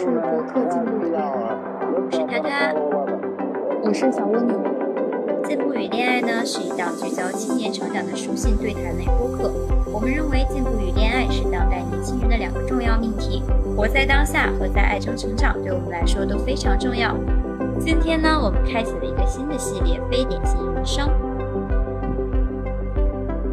[0.00, 1.30] 是播客进步与恋爱，
[1.92, 2.72] 我是他他，
[3.84, 4.56] 我是小蜗牛。
[5.44, 9.52] 进步与恋爱呢是一档聚焦青年成长的书信对谈类播客。
[9.92, 13.42] 我们认为进步与恋爱是当代年轻人的两个重要命题，
[13.76, 17.14] 活在当下和在爱中成长对我们来说都非常重要。
[17.78, 21.10] 今天呢，我们开启了一个新的系列——非典型人生。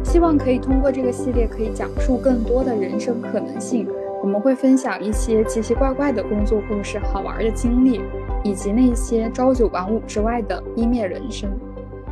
[0.02, 3.86] 希望可以通过这个系列，可以讲述更多的人生可能性。
[4.20, 8.00] 我们会分享一些奇奇怪怪的工作故事、好玩的经历，
[8.42, 11.48] 以及那些朝九晚五之外的一面人生。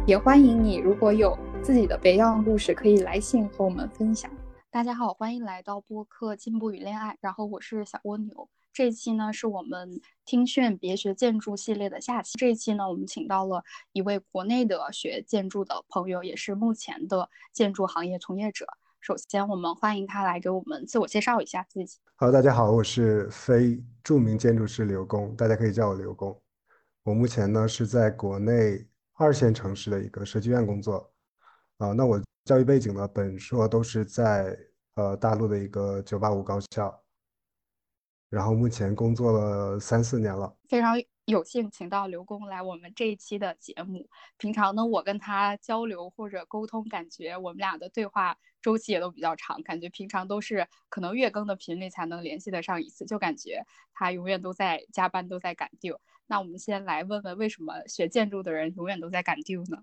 [0.07, 4.31] 也欢迎你，如果有自己的别样故事，可以来信和我们分享。
[4.71, 8.49] 大家好，欢迎来到播客《进步与恋爱》，然后我是小蜗牛。
[8.73, 12.39] 这一期呢是我们听炫别学建筑系列的下期。
[12.39, 18.67] 这一期呢，我们请到了一位国内的学建筑的朋友，也是目前的建筑行业从业者。
[19.07, 22.01] 首先，我们欢迎他来给我们自我介绍一下自己。
[22.17, 26.37] Hello，大家好，我是非著名建筑师刘工，大家可以叫我刘工。
[27.05, 31.09] 我目前呢是在国内二线城市的一个设计院工作。
[31.79, 34.59] 啊，那我教育背景呢，本硕都是在
[34.97, 37.01] 呃大陆的一个九八五高校。
[38.29, 40.97] 然后目前工作了三四年了，非常
[41.27, 44.09] 有幸请到刘工来我们这一期的节目。
[44.39, 55.99] 平常呢，我跟他交流或者沟通，感觉我们俩的对话周期也都比较长，感觉平常都是可能月更的频率才能联系得上一次，就感觉他永远都在加班，都在赶 due。
[56.29, 59.83] 那我们先来问问，为什么学建筑的人永远都在赶 due 呢？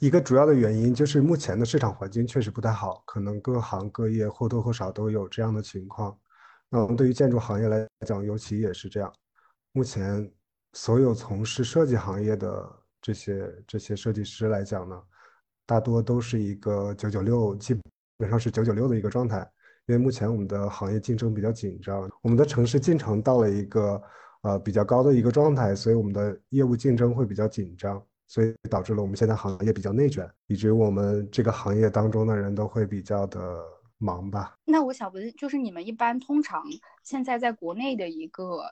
[0.00, 6.18] 一个主要的原因就是目前的市场环境确实不太好，可能各行各业或多或少都有这样的情况。
[6.70, 9.12] 那我们对于建筑行业来讲，尤其也是这样。
[9.72, 10.32] 目前
[10.72, 12.66] 所有从事设计行业的
[13.02, 14.98] 这些这些设计师来讲呢，
[15.66, 17.78] 大多都是一个九九六，基
[18.16, 19.46] 本上是九九六的一个状态。
[19.84, 24.02] 因为目前我们的行业竞争比较紧张，我们的城市进程到了一个
[24.40, 28.02] 呃比较高的一个状态，所以我们的业务竞争会比较紧张。
[28.30, 33.60] 所以导致了我们现在行业比较内卷，以至于我们这个行业当中的人都会比较的
[33.98, 34.54] 忙吧。
[34.64, 36.62] 那我想问，就是你们一般通常
[37.02, 38.62] 现在在国内的一个，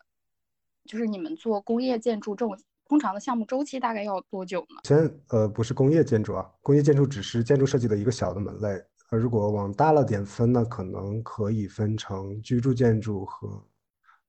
[0.84, 2.56] 就是你们做工业建筑这种
[2.88, 4.76] 通常的项目周期大概要多久呢？
[4.84, 8.80] 先呃不是工业建筑啊，工业建筑只是建筑设计的一个小的门类。
[9.10, 13.60] 呃，如果往大了点分呢，可能可以分成居住建筑和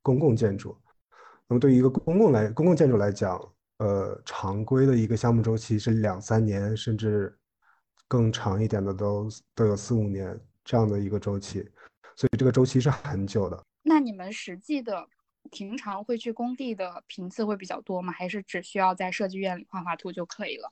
[0.01, 0.75] 公共建筑。
[1.47, 3.39] 那么对于一个公共来公共建筑来讲，
[3.79, 7.33] 呃，常规的一个项目周期是两三年，甚至
[8.09, 11.65] 更长一点的都都有四五年这样的一个周期，
[12.17, 13.63] 所以这个周期是很久的。
[13.81, 15.07] 那你们实际的
[15.49, 18.11] 平常会去工地的频次会比较多吗？
[18.11, 20.69] 还是只需要在设计院里画画图就可以了？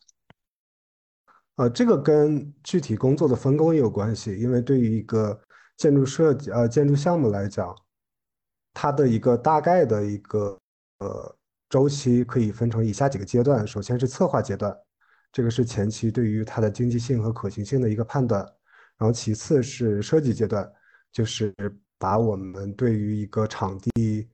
[1.56, 5.39] 呃，这个跟具体工作的分工也有关系，因为对于一个
[5.78, 7.74] 建筑设计呃建筑项目来讲，
[8.74, 10.59] 它的一个大概的一个
[10.97, 11.36] 呃。
[11.69, 14.73] 周期可以分成以下几个阶段，首先是策划阶段，
[15.31, 18.41] 这个是前期对于它的经济性和可行性的一个判断，
[18.97, 20.69] 然后其次是设计阶段，
[21.11, 21.53] 就是
[21.97, 24.29] 把我们对于一个场地，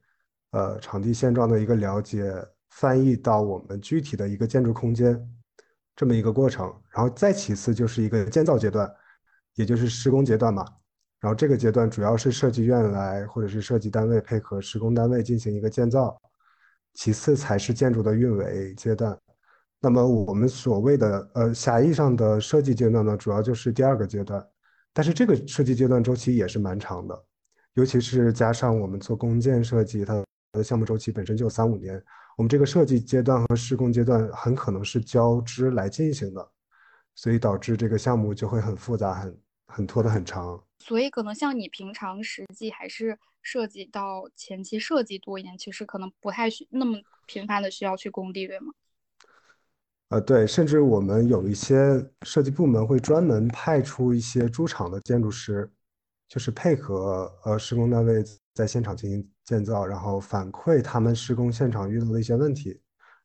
[0.52, 2.32] 呃场地现状的一个了解
[2.70, 5.20] 翻译到我们具体的一个建筑空间，
[5.96, 8.88] 这么一个过程，然后再其次就是一个建造阶段，
[9.56, 10.64] 也就是施工阶段嘛，
[11.20, 16.16] 然后这个阶段主要是设计院来或者是设计单位配合施工单位进行一个建造。
[16.94, 19.18] 其次才是建筑的运维阶段，
[19.80, 24.46] 那么我们所谓的呃狭义上的设计阶段呢，主要就是第二个阶段，
[24.94, 27.24] 但是这个设计阶段周期也是蛮长的，
[27.74, 32.02] 尤其是加上我们做公建设计，它的项目周期本身就三五年，
[32.38, 36.48] 我们这个设计阶段和施工阶段很可能是交织来进行的，
[37.16, 39.38] 所以导致这个项目就会很复杂，很
[39.68, 40.64] 很拖得很长。
[40.86, 48.74] 所以可能像你平常实际还是涉及到前期设计多一点，其实可能不太需那么频繁的需要去工地，对吗？
[50.10, 55.72] 呃，对，甚至我们有一些设计部门会专门派出一些驻场的建筑师
[56.28, 58.22] 就是配合呃施工单位
[58.54, 62.78] 在现场进行建造，然后反馈他们施工现场遇到的一些问题，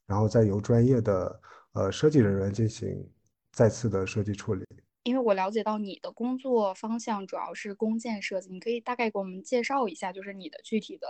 [0.07, 1.41] 然后再由专业的
[1.73, 3.05] 呃设计人员进行
[3.51, 4.65] 再次的设计处理。
[5.09, 11.07] 因为我了解到你的工作方向主要是工建设计，你可以大概给我们介绍一下，就是你的具体的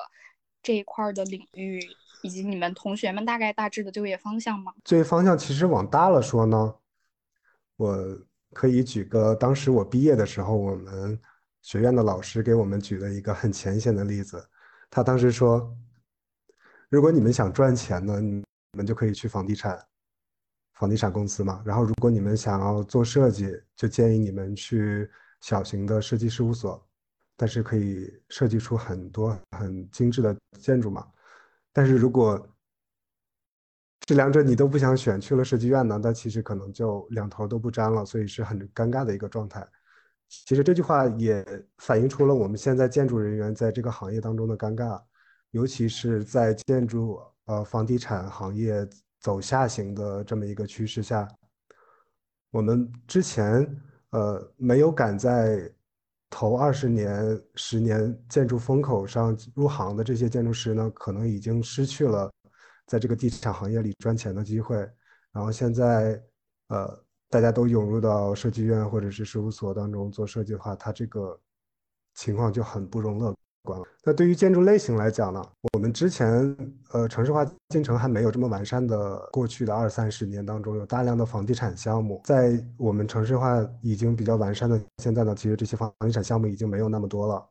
[0.62, 1.80] 这一块的领域，
[2.22, 4.72] 以及你们同学们大概大致的就业方向吗？
[4.84, 6.76] 就业方向其实往大了说呢，
[7.76, 8.18] 我
[8.52, 11.20] 可以举个当时我毕业的时候，我们
[11.62, 14.48] 学院的老师给我们举了一个很浅显的例子，
[14.88, 15.76] 他当时说，
[16.88, 18.44] 如果你们想赚钱呢，你
[18.76, 19.84] 们就可以去房地产。
[20.78, 25.10] 房地产公司嘛，然后如果你们想要做设计，就建议你们去
[25.40, 26.80] 小型的设计事务所，
[27.36, 31.04] 但是可以设计出很多很精致的建筑嘛。
[31.72, 32.48] 但是如果
[34.06, 39.66] 这两者你都不想选，去了设计院呢，那其实可能就两头都不沾了，所以是很尴尬的一个状态。
[40.28, 41.44] 其实这句话也
[41.78, 45.02] 反映出了我们现在建筑人员在这个行业当中的尴尬，
[45.50, 48.88] 尤其是在建筑呃房地产行业。
[49.20, 51.28] 走下行的这么一个趋势下，
[52.50, 53.66] 我们之前
[54.10, 55.70] 呃没有赶在
[56.30, 62.30] 头二十年、十年建筑风口上入行的这些建筑师呢，可能已经失去了
[62.86, 64.76] 在这个地产行业里赚钱的机会。
[65.32, 66.22] 然后现在
[66.68, 71.38] 呃大家都涌入到设计院或者是事务所当中做设计的话，它这个
[72.14, 73.37] 情况就很不容乐观。
[74.04, 76.56] 那对于建筑类型来讲呢，我们之前
[76.92, 82.20] 呃城市化进程还没有这么完善的过去的二三十年当中，有大量的房地产项目。
[82.24, 87.46] 在我们城市化已经比较完善的现在呢，其实这些房地产项目已经没有那么多了。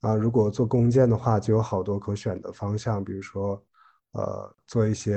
[0.00, 3.62] 啊，如果做公建的话，就有好多可选的方向，比如说
[4.12, 5.16] 呃做一些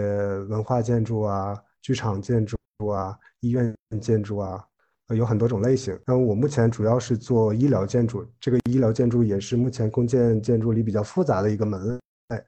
[0.49, 2.55] 文化建筑啊、剧场建筑
[2.87, 4.63] 啊、医院建筑啊。
[5.07, 5.99] 呃，有很多种类型。
[6.07, 11.99] 那我目前主要是做医疗建筑，这个医疗建筑也是目前公建建筑里比较复杂的一个门
[12.29, 12.43] 类，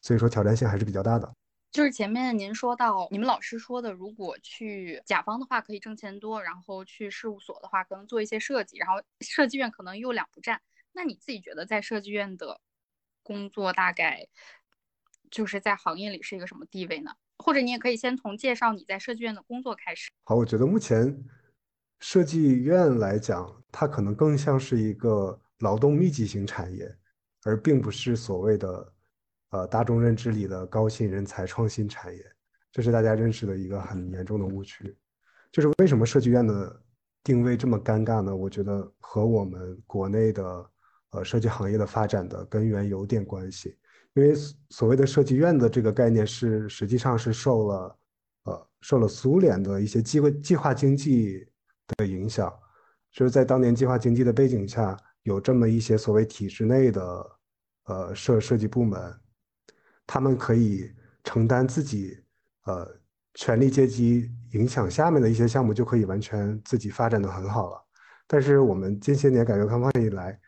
[0.00, 1.32] 所以说挑战性还是比较大的。
[1.72, 10.60] 就是前面您说到，你们老师说的，如果去甲方的话可以挣钱多，然后去事务所的话可能做一些设计，然后设计院可能又两不占。
[10.92, 12.60] 那你自己觉得在设计院的
[13.24, 14.28] 工作大概
[15.30, 17.12] 就是在行业里是一个什么地位呢？
[17.38, 20.10] 或者你也可以先从介绍你在设计院的工作开始。
[20.22, 21.24] 好，我觉得目前。
[22.02, 26.92] 设计院来讲，它可能更像是一个劳动密集型产业，
[27.44, 28.92] 而并不是所谓的，
[29.50, 32.20] 呃，大众认知里的高薪人才创新产业。
[32.72, 34.92] 这是大家认识的一个很严重的误区。
[35.52, 36.82] 就是为什么设计院的
[37.22, 38.34] 定位这么尴尬呢？
[38.34, 40.70] 我觉得和我们国内的
[41.10, 43.78] 呃设计行业的发展的根源有点关系。
[44.14, 44.34] 因为
[44.70, 47.98] 所谓的设计院的这个概念是实际上是受了
[48.42, 51.46] 呃受了苏联的一些计划计划经济。
[51.88, 52.52] 的影响，
[53.10, 57.30] 就是在当年计划经济的背景下，有这么一些所谓体制内的
[57.84, 59.14] 呃设设计部门，
[60.06, 60.90] 他们可以
[61.24, 62.16] 承担自己
[62.64, 62.88] 呃
[63.34, 67.84] 权力阶级影响下面的一些项目，就可以完全自己发展的很好了。
[68.26, 70.40] 但是我们近些年改革开放以来，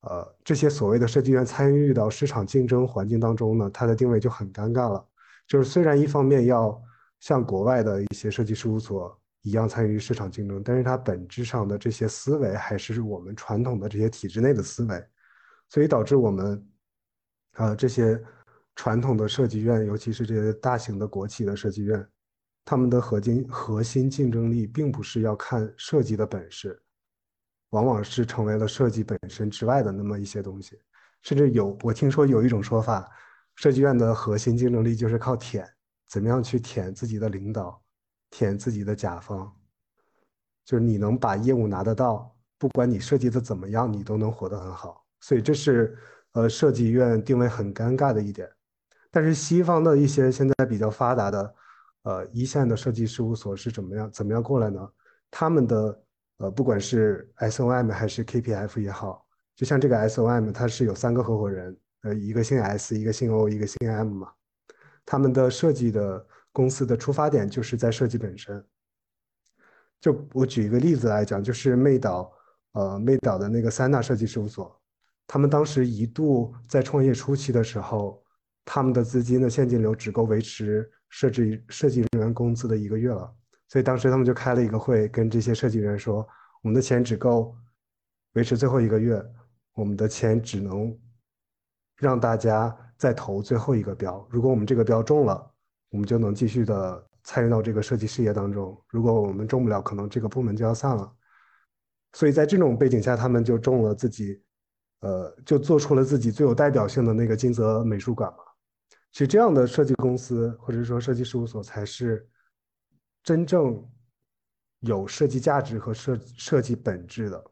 [0.00, 5.06] 呃，这些所谓的设计院参与到市场竞争环境当中呢，它的定位就很尴尬了。
[5.46, 6.80] 就是虽然一方面要
[7.20, 9.20] 向国外的一些设计事务所。
[9.46, 15.08] 一样参与市场竞争，但是它本质上的这些思维还是我们传统的这些体制内的思维，
[15.68, 16.68] 所以导致我们，
[17.52, 18.20] 呃这些
[18.74, 22.04] 传统的设计院，尤其是这些大型的国企的设计院，
[22.64, 26.82] 他们的核心核心竞争力并不是要看设计的本事，
[27.70, 30.76] 往往是成为了设计本身之外的那么一些东西，
[31.22, 33.08] 甚至有我听说有一种说法，
[33.54, 35.64] 设计院的核心竞争力就是靠舔，
[36.08, 37.80] 怎么样去舔自己的领导。
[38.30, 39.50] 舔自己的甲方，
[40.64, 45.04] 就是你能把业务拿得到，不管你设计的怎么样，你都能活得很好。
[45.20, 45.96] 所以这是
[46.32, 48.50] 呃设计院定位很尴尬的一点。
[49.10, 51.54] 但是西方的一些现在比较发达的
[52.02, 54.86] 呃一线的设计事务所是怎么样怎么样过来呢？
[55.30, 56.02] 他们的
[56.38, 64.32] 呃不管是 SOM 还是 KPF 也好，就像这个 SOM 它是有三个合伙人，呃一个姓 S，一个姓 O，一个姓 M 嘛，
[65.04, 66.26] 他们的设计的。
[66.56, 68.64] 公司的出发点就是在设计本身。
[70.00, 72.32] 就我举一个例子来讲，就是魅岛，
[72.72, 74.80] 呃，魅岛的那个三大设计事务所，
[75.26, 78.24] 他们当时一度在创业初期的时候，
[78.64, 83.30] 他们的资金的现金流只够维持设计设计人员工资的一个月了。
[83.68, 86.26] 所以当时他们就开了一个会，跟这些设计人员说
[86.64, 87.54] ：“我们的钱只够
[88.32, 89.22] 维持最后一个月，
[89.74, 90.98] 我们的钱只能
[91.98, 94.26] 让大家再投最后一个标。
[94.30, 95.52] 如果我们这个标中了。”
[95.90, 98.76] 我们就能继续的参与到这个设计事业当中。
[98.88, 101.12] 如果我们中不了，可能这个部门就要散了。
[102.12, 104.42] 所以在这种背景下，他们就中了自己
[105.00, 108.38] 呃，就做出了自己最有代表性的那个金泽美术馆嘛。
[109.12, 112.28] 其实这样的设计公司或者说设计事务所才是
[113.22, 113.82] 真正
[114.80, 117.44] 有设计价值和设设计本质的，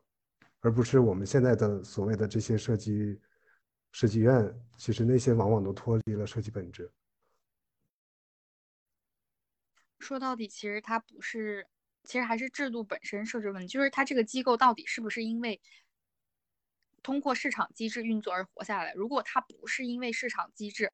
[0.60, 3.20] 而不是我们现在的所谓的这些设计
[3.92, 4.54] 设计院。
[4.76, 6.90] 其实那些往往都脱离了设计本质。
[10.04, 11.66] 说到底，其实它不是，
[12.04, 15.60] 其实还是制度本身设置问题，就是它这个机构到底是不是因为
[17.02, 18.92] 通过市场机制运作而活下来？
[18.92, 20.92] 如果它不是因为市场机制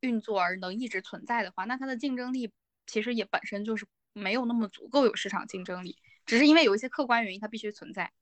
[0.00, 2.52] 运作而能一直存在的话，那它的竞争力
[2.86, 8.12] 其实也本身就是没有那么足够有市场竞争力，只是因为有一些客观原因它必须存在。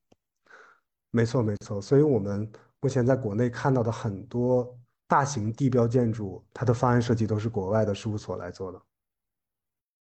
[1.11, 1.80] 没错，没错。
[1.80, 8.83] 所以我们目前在国内看到的很多大型地标建筑，它的方案设计都是国外的事务所来做的。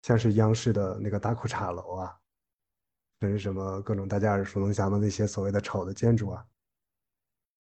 [0.04, 2.14] 像是央视的那个大裤衩楼啊，
[3.22, 6.46] 甚至什么各种大家耳熟能详的那些所谓的丑的建筑啊，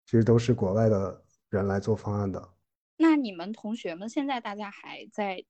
[0.05, 2.53] 其实都是国外的人来做方案的。
[2.97, 5.43] 那你们同学们现在大家还在，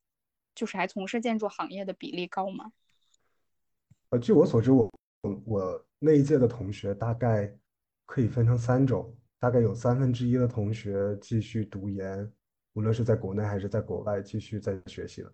[0.55, 2.71] 就是还从事建筑行业的比例高吗？
[4.11, 4.89] 呃，据我所知，我
[5.43, 7.53] 我那一届的同学大概
[8.05, 12.31] 可以分成三种，大概有三分之一的同学继续读研，
[12.71, 15.33] 无论是在国内还是在国外继续在学习的。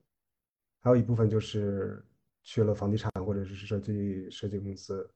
[0.85, 2.05] 还有一部分就是
[2.43, 5.09] 去了房地产或者是设计设计公司，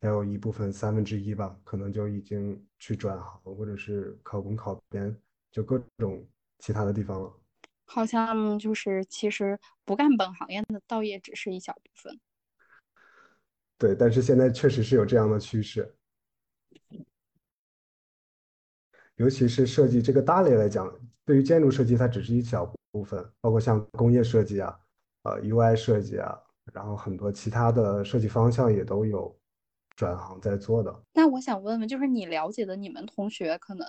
[0.00, 5.16] 还有一部分三分之一吧，可能就已经去转行或者是考公考编，
[5.52, 6.26] 就各种
[6.58, 7.32] 其他的地方了。
[7.84, 12.18] 好像就是其实不干本行业的，倒也只是一小部分。
[13.78, 15.94] 对，但是现在确实是有这样的趋势，
[19.14, 20.92] 尤其是设计这个大类来讲，
[21.24, 24.76] 对于建筑设计它只是一小部分，包括像工业设计啊。
[25.24, 26.36] 呃，UI 设计啊，
[26.72, 29.34] 然后很多其他的设计方向也都有
[29.96, 31.04] 转行在做的。
[31.12, 33.86] 那我想问问，就是你了解的你们同学，可能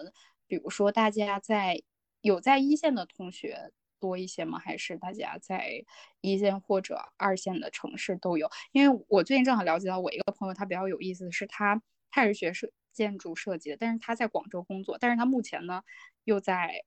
[0.48, 1.82] 比如说大家在
[2.22, 4.60] 有在一线的同学多一些吗？
[4.60, 5.84] 还是大家在
[6.22, 8.48] 一线或者二线的城市都有？
[8.72, 15.82] 因为我最近正好了解到我一个朋友，他比较有意思的是，他他是学设建筑设计的，但是他在广州工作，但是他目前呢
[16.26, 16.84] 又在。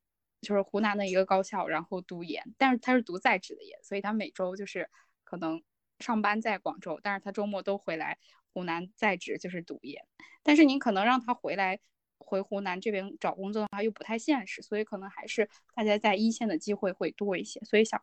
[0.47, 4.89] 就是湖南的一个高校，然后读研，但是他是读在职的研，所以他每周就是
[5.25, 5.61] 可能
[5.99, 8.17] 上班在广州，但是他周末都回来
[8.55, 10.07] 湖南在职，就是读研。
[10.45, 11.81] 但是您可能让他回来
[12.19, 17.59] 回湖南这边找工作的话，又不太现实，所以可能还是大家在一线的机会会多一些。
[17.65, 18.01] 所以想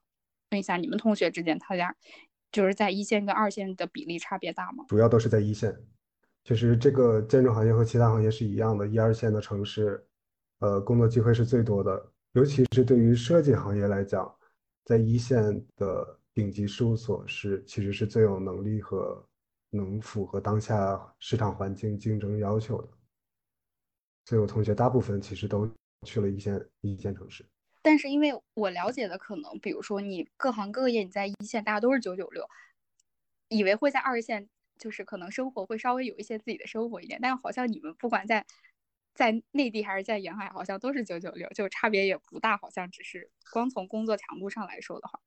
[0.52, 1.96] 问一下，你们同学之间，他家
[2.52, 4.84] 就是在一线跟二线的比例差别大吗？
[4.90, 5.74] 主要都是在一线，
[6.44, 10.06] 其实这个建筑行业和其他行业是一样的，一二线的城市，
[10.60, 12.13] 呃，工作机会是最多的。
[12.34, 14.36] 尤其是对于设计行业来讲，
[14.86, 15.40] 在一线
[15.76, 19.24] 的顶级事务所是其实是最有能力和
[19.70, 22.90] 能符合当下市场环境竞争要求的。
[24.26, 25.70] 所以我同学大部分其实都
[26.08, 27.46] 去了一线一线城市。
[27.84, 32.50] 但是因为我了解的可能，比如说你各行各业你在一线，大家都是九九六，
[33.50, 34.50] 以为会在二线
[34.80, 38.44] 就是可能生活会稍微有一些自己的生活一点，但好像你们不管在。
[39.14, 45.20] 在内地还是在沿海，好像都是九九六，就差别也不大，好像只是光从工作强度上来说的话。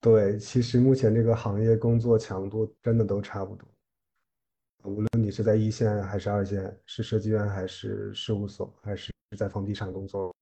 [0.00, 3.68] 对，其实目前这个行业工作强度真的都差不多，
[4.84, 10.32] 无论你是在一线还是二线，是设计院还是事务所，还是在房地产工作，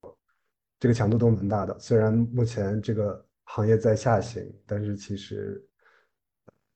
[0.79, 1.79] 这个强度都蛮大的。
[1.79, 5.65] 虽然目前这个行业在下行，但是其实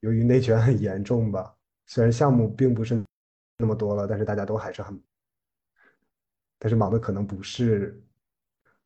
[0.01, 1.55] 由于内卷很严重吧，
[1.87, 3.05] 虽然项目并不是
[3.59, 4.99] 那么多了，但是大家都还是很。
[6.63, 7.99] 但是忙的可能不是，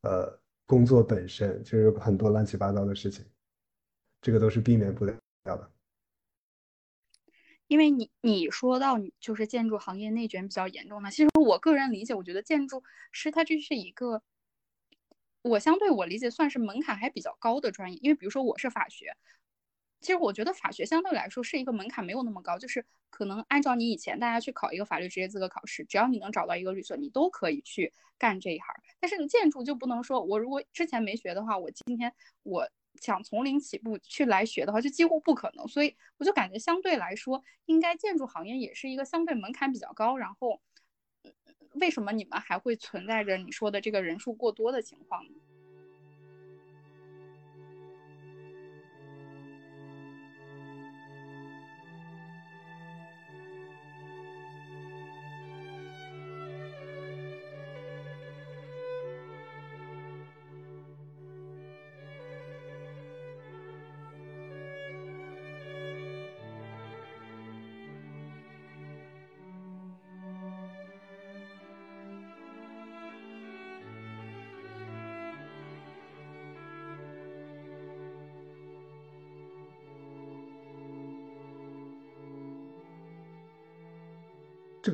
[0.03, 3.27] 呃，工作本身，就是很多乱七八糟的事情，
[4.23, 5.73] 这个都是避免不了的。
[7.67, 14.23] 因为你你说到就是建筑行业内卷比较严重嘛，其实我个人理解，我觉得建筑师他这是一个，
[15.43, 19.17] 我相对我理解算是门槛还比较高的专业，因为比如说我是法学。
[20.05, 28.67] 其实我觉得法学相对来说是一个门槛没有那么高，就是可能按照你以前大家去考一个法律职业资格考试，只要你能找到一个律所，你都可以去干这一行。
[29.01, 32.69] 但是你建筑就不能说，我如果之前没学的话，我今天我
[33.01, 35.67] 想从零起步去来学的话，就几乎不可能。
[35.67, 40.19] 所以我就感觉相对来说，应该建筑行业也是一个相对门槛比较高。
[40.19, 40.61] 然后，
[41.81, 45.33] 为什么你们还会存在着你说的这个人数过多的情况呢？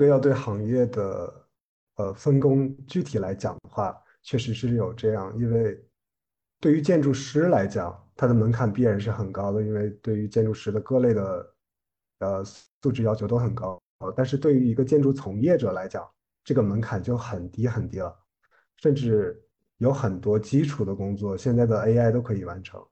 [0.01, 1.47] 个要对行业的
[1.97, 5.79] 呃分工具体来讲的话，确实是有这样，因为
[6.59, 11.55] 对于建筑师来讲，他的门槛必然是很高的，因为对于建筑师的各类的
[12.21, 13.79] 呃素质要求都很高。
[14.17, 16.09] 但是对于一个建筑从业者来讲，
[16.43, 18.19] 这个门槛就很低很低了，
[18.79, 19.39] 甚至
[19.77, 22.83] 有很多基础的工作，现在的 AI 都可以完成。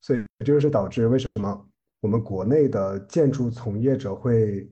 [0.00, 1.68] 所以这就是导致为什么
[2.00, 4.68] 我们国内的建筑从业者会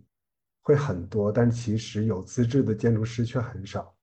[0.62, 3.94] 会很多，但其实有资质的建筑师却很少。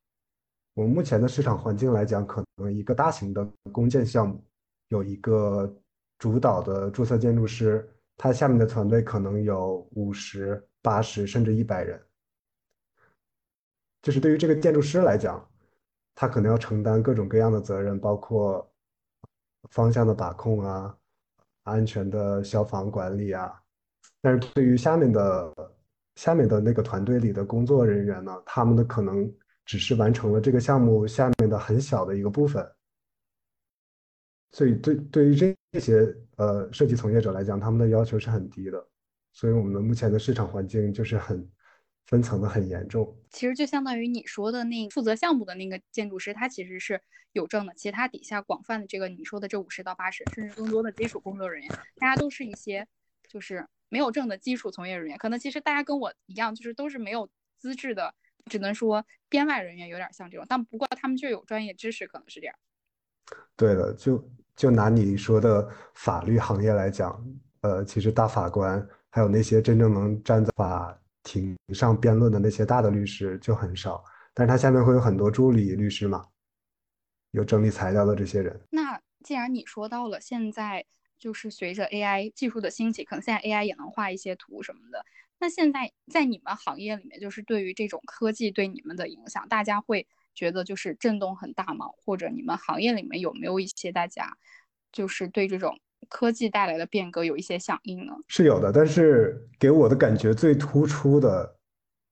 [0.73, 4.43] 我们目前的市场环境来讲，可能一个大型的公建项目
[4.89, 5.75] 有一个
[6.19, 12.01] 主导的注册建筑师，他下面的团队可能有五十八十甚至一百人。
[14.01, 15.43] 就是对于这个建筑师来讲，
[16.15, 18.67] 他可能要承担各种各样的责任，包括
[19.71, 20.95] 方向的把控啊、
[21.63, 23.61] 安全的消防管理啊。
[24.21, 25.53] 但是对于下面的
[26.17, 29.33] 下面的那个团队里的工作人员呢，他们的可能
[29.63, 32.69] 只是完成了这个项目下面的很小的一个部分。
[34.51, 38.85] 所以对对于这这些呃设计从业者来讲，他们的要求是很低的。
[39.31, 41.49] 所以我们目前的市场环境就是很。
[42.07, 47.01] 分层的很严重，其实就相当于你说的那负责项目的那个建筑师，他其实是
[47.33, 52.87] 有证的，其他底下广泛的这个你说的这五十到八十，甚至更多的基础工作人员，大家都是一些
[53.27, 58.13] 就是没有证的基础从业人员，可能其实大家跟我一样，就是都是没有资质的，
[58.45, 62.55] 只能说编外人员有点像这种，但不过他们就有专业知识，可能是这样。
[63.55, 67.25] 对的，就就拿你说的法律行业来讲，
[67.61, 70.97] 呃，其实大法官还有那些真正能站在法。
[71.23, 74.01] 庭上辩论的那些大的律师就很少，
[74.33, 76.25] 但是他下面会有很多助理律师嘛，
[77.31, 78.57] 有整理材料的这些人。
[78.69, 80.85] 那既然你说到了，现在
[81.19, 85.05] 就是随着 AI 技术的兴起，可能现在 AI 也能画一些图什么的。
[85.39, 91.87] 那现在在你们行业里面，就是对于这种科技对你们的影响，大家会觉得就是震动很大吗？
[92.03, 94.37] 或者你们行业里面有没有一些大家
[94.91, 95.79] 就是对这种？
[96.09, 101.57] 科技带来的变革有一些响应呢，是有的，但是给我的感觉最突出的，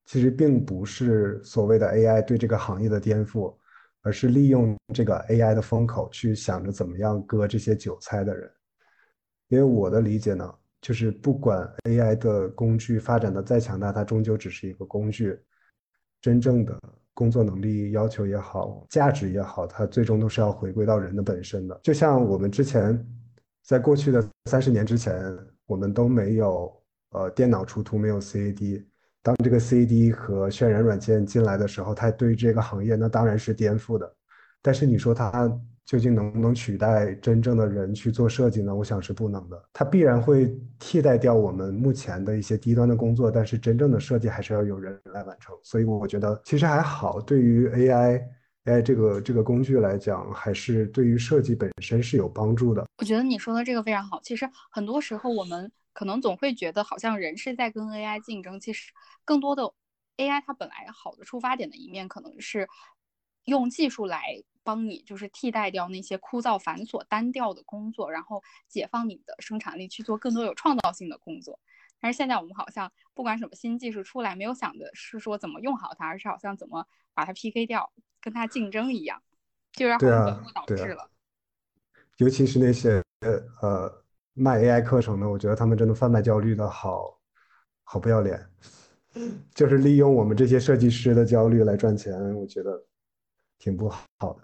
[0.05, 3.55] 其实并不是所谓的 AI 对这个行业的颠覆，
[4.01, 8.51] 而是利用这个 AI 的风口去想着怎么样割这些韭菜的人。
[9.49, 15.39] 因为我的理解呢，就是不管 AI 的工具发展的再强大，它终究只是一个工具，
[16.21, 16.79] 真正的
[17.13, 21.79] 工作能力要求也好，价值也好，它最终都是要回归到人的本身的。
[21.83, 23.05] 就像我们之前。
[23.67, 26.71] 在过去的三十年之前，我们都没有
[27.13, 28.85] 呃电脑出图，没有 CAD。
[29.23, 34.15] 当这个 CAD 和渲染软件进来的时候，它对于这个行业那当然是颠覆的。
[34.61, 35.51] 但是你说它
[35.85, 38.75] 究竟能不能取代真正的人去做设计呢？
[38.75, 39.63] 我想是不能的。
[39.71, 45.55] 它必然会替代掉我们目前的一些低端的工作，但是真正的设计还是要有人来完成。
[45.61, 52.85] 所以我觉得其实还好，对于 AI，AI，这个这个工具来讲，还是对于设计本身是有帮助的。
[52.97, 54.19] 我觉得你说的这个非常好。
[54.23, 58.59] 其实很多时候，我们可能总会觉得好像人是在跟 AI 竞争。
[58.59, 58.91] 其实
[59.23, 59.63] 更多的
[60.17, 62.67] AI 它本来好的出发点的一面，可能是
[63.45, 71.59] 用技术来帮你，就是替代掉那些枯燥繁琐、单调的工作，然后解放你的生产力去做更多有创造性的工作。
[71.99, 77.91] 但是现在我们好像不管什么新技术出来，没有想的是说怎么用好它，而是好像怎么把它 PK 掉。
[78.21, 79.21] 跟它竞争一样，
[79.71, 80.09] 就让本
[80.41, 81.11] 末倒置了。
[82.17, 84.03] 尤其是那些呃呃
[84.33, 87.19] 卖 AI 课程的，我觉得他们真的贩卖焦虑的好
[87.83, 88.43] 好不要脸，
[89.53, 92.83] 就是利用我们这些设计师的焦虑来赚钱，我觉得
[93.57, 94.41] 挺不好的。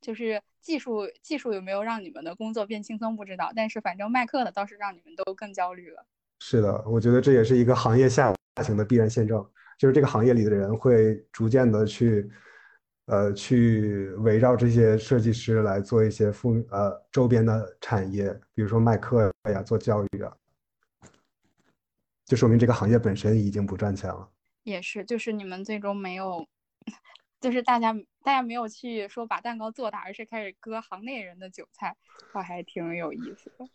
[0.00, 6.06] 就是技术技术有没有让你们的工作变轻松不知道，但是反正卖课的倒是让你们都更焦虑了。
[6.40, 9.50] 是的，我觉得这也是一个行业下行的必然现状。
[9.78, 12.30] 就是这个行业里的人会逐渐的去，
[13.06, 20.36] 呃，去围绕这些设计师来做一些附呃周边的产业，比如说卖课呀、做教育啊，
[22.26, 24.28] 就说明这个行业本身已经不赚钱了。
[24.62, 26.46] 也是，就是你们最终没有，
[27.40, 27.92] 就是大家
[28.22, 31.96] 大家没有去说把蛋糕做大，而是开始割行内人的韭菜，
[32.32, 33.66] 我还挺有意思的。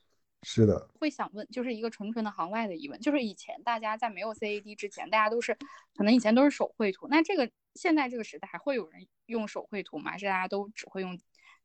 [0.44, 5.54] 是的，会想问，就是一个纯纯的行外的疑问，就是以前大家在没有 CAD 之前，大家都是
[5.96, 10.12] 可能以前都是手绘图，那这个现在这个时代还会有人用手绘图吗？
[10.12, 11.20] 还是大家都只会用，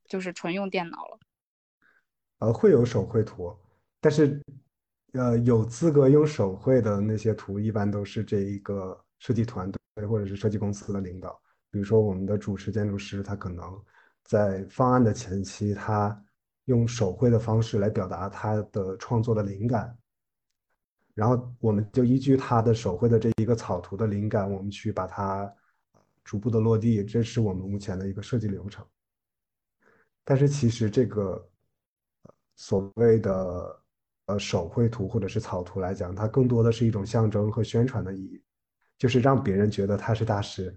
[0.06, 1.18] 就是纯用电脑了？
[2.40, 3.56] 呃，会有手绘图，
[4.00, 4.42] 但是
[5.12, 9.78] 呃，有资格用手绘的那些图，一般都是这一个设计团队
[10.08, 13.82] 或者是设计公司的领导，比如说我们的主持建筑师，他可能
[14.24, 16.20] 在方案的前期，他。
[16.66, 19.94] 用手绘的方式来表达他的创作的灵感，
[21.12, 25.54] 然后我们就依据他的手绘的这一个草图的灵感，我们去把它
[26.24, 28.82] 逐步的落地，这是我们目前的一个设计流程。
[30.24, 31.46] 但是其实这个
[32.56, 33.82] 所谓的
[34.24, 38.42] 呃手绘图或者是草图来讲，它更多的是一种象征和宣传的意义，
[39.04, 40.74] 就是让别人觉得他是大师，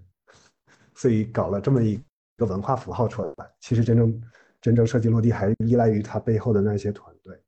[0.94, 1.98] 所以搞了这么一
[2.36, 3.34] 个文化符号出来。
[3.58, 4.22] 其实真正
[4.60, 7.42] 真正设计落地还依赖于他背后的那些团队。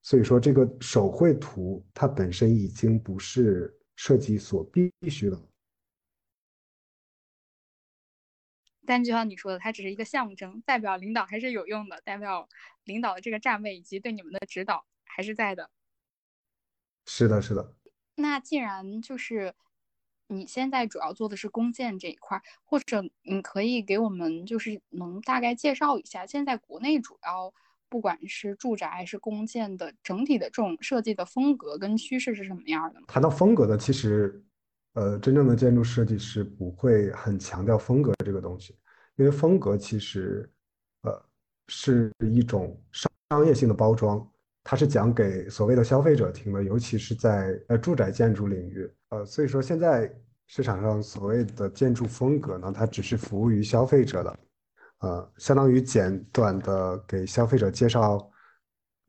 [0.00, 5.38] 所以说，这个手绘图它本身已经不是设计所必须的。
[8.86, 12.48] 但就像你说的，它只是一个象征，代表领导还是有用的，代表
[12.84, 15.68] 领导的这个站位以及对你们的指导还是在的。
[17.04, 17.74] 是的，是的。
[18.14, 19.54] 那既然就是
[20.28, 27.52] 你现在主要做的是弓箭这一块，或者你可以给我们就是能大概介绍一下，现在国内主要。
[27.90, 33.00] 不管是住宅还是公建的，整体的这种设计的风格跟趋势是什么样的？
[33.08, 34.44] 谈到风格的，其实，
[34.92, 38.76] 呃，真正的建筑设计师不会很强调风格这个东西，
[39.16, 40.46] 因为风格其实，
[41.00, 41.24] 呃，
[41.68, 44.30] 是一种商商业性的包装，
[44.62, 50.12] 它是讲给所谓的消费者听的，尤其是在呃住宅建筑领域，呃，所以说现在
[50.46, 54.38] 市场上所谓的建筑风格呢，它只是服务于消费者的。
[55.00, 58.30] 呃，相当于简短的给消费者介绍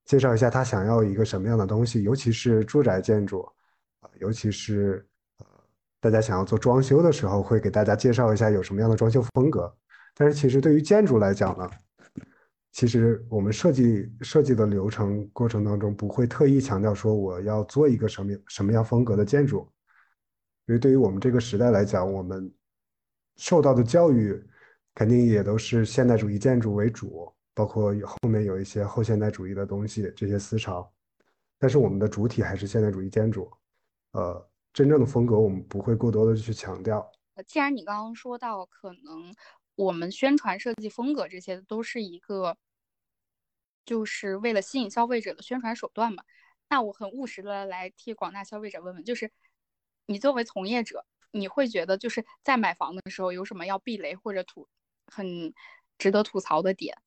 [0.05, 3.41] 介绍一下他想要一个什么样的东西，尤其是住宅建筑，
[4.01, 5.05] 啊，尤其是
[5.39, 5.45] 呃
[5.99, 9.75] 大家想要做装修的时候，会给大家介绍一下有什么样的装修风格。
[10.15, 11.67] 但是其实对于建筑来讲呢，
[12.71, 19.67] 其实我们设计设计的流程过程当中，不会特意强调说我要做一个什么什么样风格的建筑，
[20.69, 22.49] 因为对于我们这个时代来讲，我们
[23.35, 24.41] 受到的教育。
[24.95, 30.91] 肯定也都是现代主义建筑为主，包括后面有一些后现代主义的东西，这些思潮。
[31.57, 33.49] 但是我们的主体还是现代主义建筑，
[34.11, 37.09] 呃，真正的风格我们不会过多的去强调。
[37.47, 39.33] 既然你刚刚说到，可能
[39.75, 42.57] 我们宣传设计风格这些都是一个，
[43.85, 46.23] 就是为了吸引消费者的宣传手段嘛。
[46.67, 49.31] 那我很务实的来替广大消费者问问，就是
[50.09, 54.67] 你作为从业者，你会觉得就是在买房的时候有什么要避雷或者吐？
[55.05, 55.53] 很
[55.99, 56.97] 值得吐槽的点。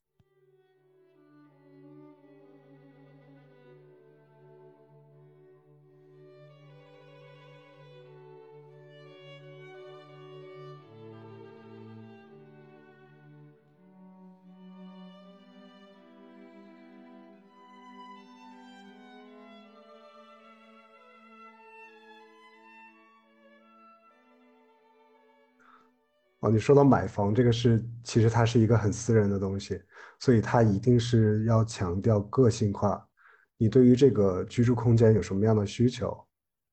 [26.43, 29.81] 哦，你说到买房这个是，其实它是一个很私人的东西，
[30.19, 33.09] 所以它一定是要强调个性化。
[33.57, 36.09] 你对于这个居住空间有什么样的需求？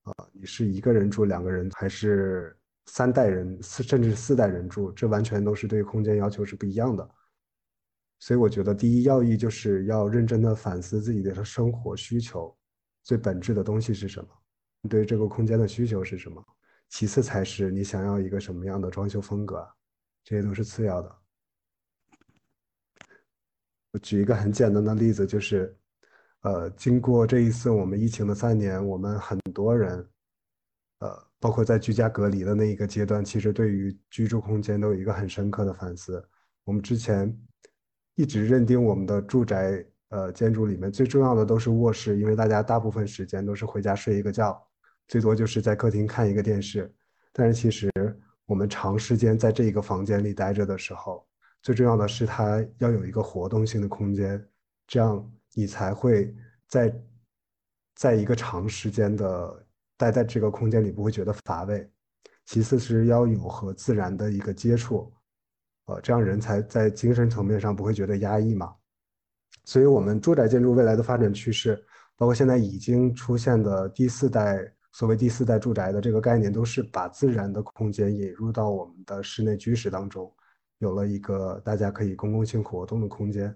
[0.05, 4.91] 啊，你是一个人住、两个人，还是三代人、四甚至四代人住？
[4.91, 7.07] 这完全都是对空间要求是不一样的。
[8.17, 12.57] 所以我觉得第一要义就是要认真的反思自己的生活需求，
[13.03, 14.29] 最本质的东西是什么？
[14.81, 16.43] 你对这个空间的需求是什么？
[16.89, 19.67] 其次才是你想要一个什么样的装修风格，
[20.23, 21.15] 这些都是次要的。
[23.91, 25.75] 我举一个很简单的例子，就是，
[26.41, 30.07] 呃，经过这一次我们疫情的三年，我们很多人，
[30.99, 36.23] 呃，包括在居家隔离的那一个阶段，其实对于居住空间都有一个很深刻的反思。
[36.65, 37.35] 我们之前
[38.15, 44.68] 一直认定我们的住宅，呃，建筑里面最重要的都是卧室，因为大家大部分时间都是回家睡一个觉。
[45.09, 46.93] 最多就是在客厅看一个电视，
[47.33, 47.91] 但是其实
[48.45, 51.27] 我们长时间在这一个房间里待着的时候，
[51.63, 54.39] 最重要的是它要有一个活动性的空间，
[54.85, 56.31] 这样你才会
[56.67, 57.01] 在
[57.95, 59.65] 在一个长时间的
[59.97, 61.91] 待在这个空间里不会觉得乏味。
[62.45, 65.11] 其次是要有和自然的一个接触，
[65.85, 68.75] 呃，这样人才在精神层面上不会觉得压抑嘛。
[69.65, 71.83] 所以，我们住宅建筑未来的发展趋势，
[72.15, 74.71] 包括现在已经出现的第四代。
[74.91, 80.33] 所谓第四代住宅的这个概念，都是把自然的空间引入到我们的室内居室当中，
[80.79, 83.55] 有了一个大家可以公共性活动的空间，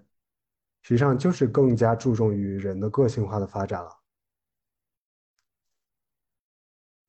[0.82, 3.90] 实际上就是更加注重于人的个性化的发展了。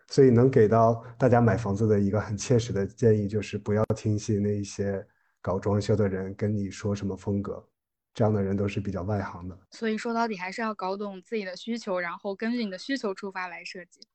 [0.08, 5.06] 所以能给到大家买房子的一个很切实的建议，就是不要听信那一些
[5.42, 7.68] 搞装修的人跟你说什么风格，
[8.14, 9.60] 这样的人都是比较外行的。
[9.72, 14.08] 所以说到底还是要搞懂自己的需求，然后根据你的需求出发来设计。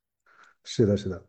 [0.65, 1.27] 是的，是的。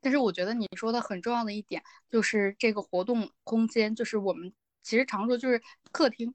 [0.00, 5.62] 但是我觉得你说的很重要的一点就是这个活动空间，就是我们其实常说就是
[5.92, 6.34] 客厅，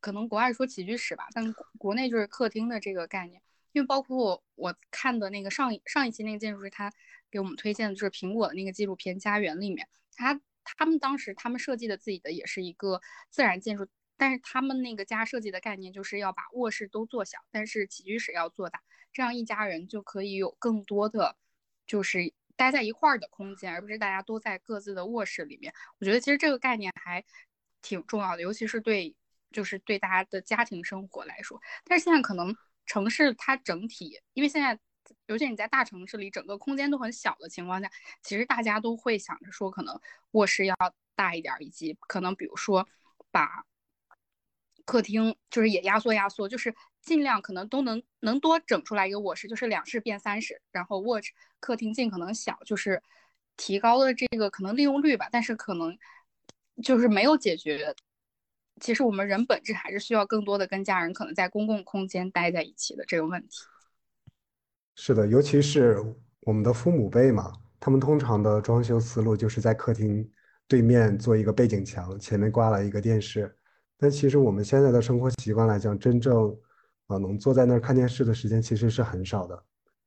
[0.00, 3.40] 可能国外说起居室吧，但国内就是客厅的这个概念。
[3.72, 6.92] 因为包括我我看的那个上一上一期那个建筑师，他
[7.30, 21.36] 给我们推荐的就是苹果的那个纪录片《家园》里面，他他们当时他们设计的自己的也是一个自然建筑，但是他们那个家设计的概念就是要把卧室都做小，但是起居室要做大，这样一家人就可以有更多的
[21.86, 25.72] 就是待在一块儿的空间，而不是大家都在各自的卧室里面。
[25.98, 27.24] 我觉得其实这个概念还
[27.82, 29.14] 挺重要的，尤其是对
[29.52, 31.60] 就是对大家的家庭生活来说。
[31.84, 32.56] 但是现在可能。
[32.86, 34.76] 城市它整体，因为现在，
[35.26, 37.88] 尤其你在大城市里，整个空间都很小的情况下，
[38.20, 39.96] 其实大家都会想着说，可能
[40.32, 40.74] 卧室要
[41.14, 42.88] 大一点，以及可能比如说
[43.30, 43.64] 把
[44.84, 53.02] 客厅就是也压缩压缩，就是尽量可能都能能多整出来一个卧室，就是两室变三室，然后卧室客厅尽可能小，就是
[53.56, 55.28] 提高了这个可能利用率吧。
[55.30, 55.96] 但是可能
[56.82, 57.94] 就是没有解决。
[58.80, 63.58] 其实我们人本质还是需要更多的跟家人可能在公共空间待在一起的这个问题。
[64.96, 66.02] 是的，尤其是
[66.40, 70.26] 我们的父母辈嘛，他们通常的装修思路就是在客厅
[70.66, 73.54] 对面做一个背景墙，前面挂了一个电视。
[74.00, 76.56] 但其实我们现在的生活习惯来讲，真正
[77.06, 79.62] 啊能坐在那儿看电视的时间其实是很少的。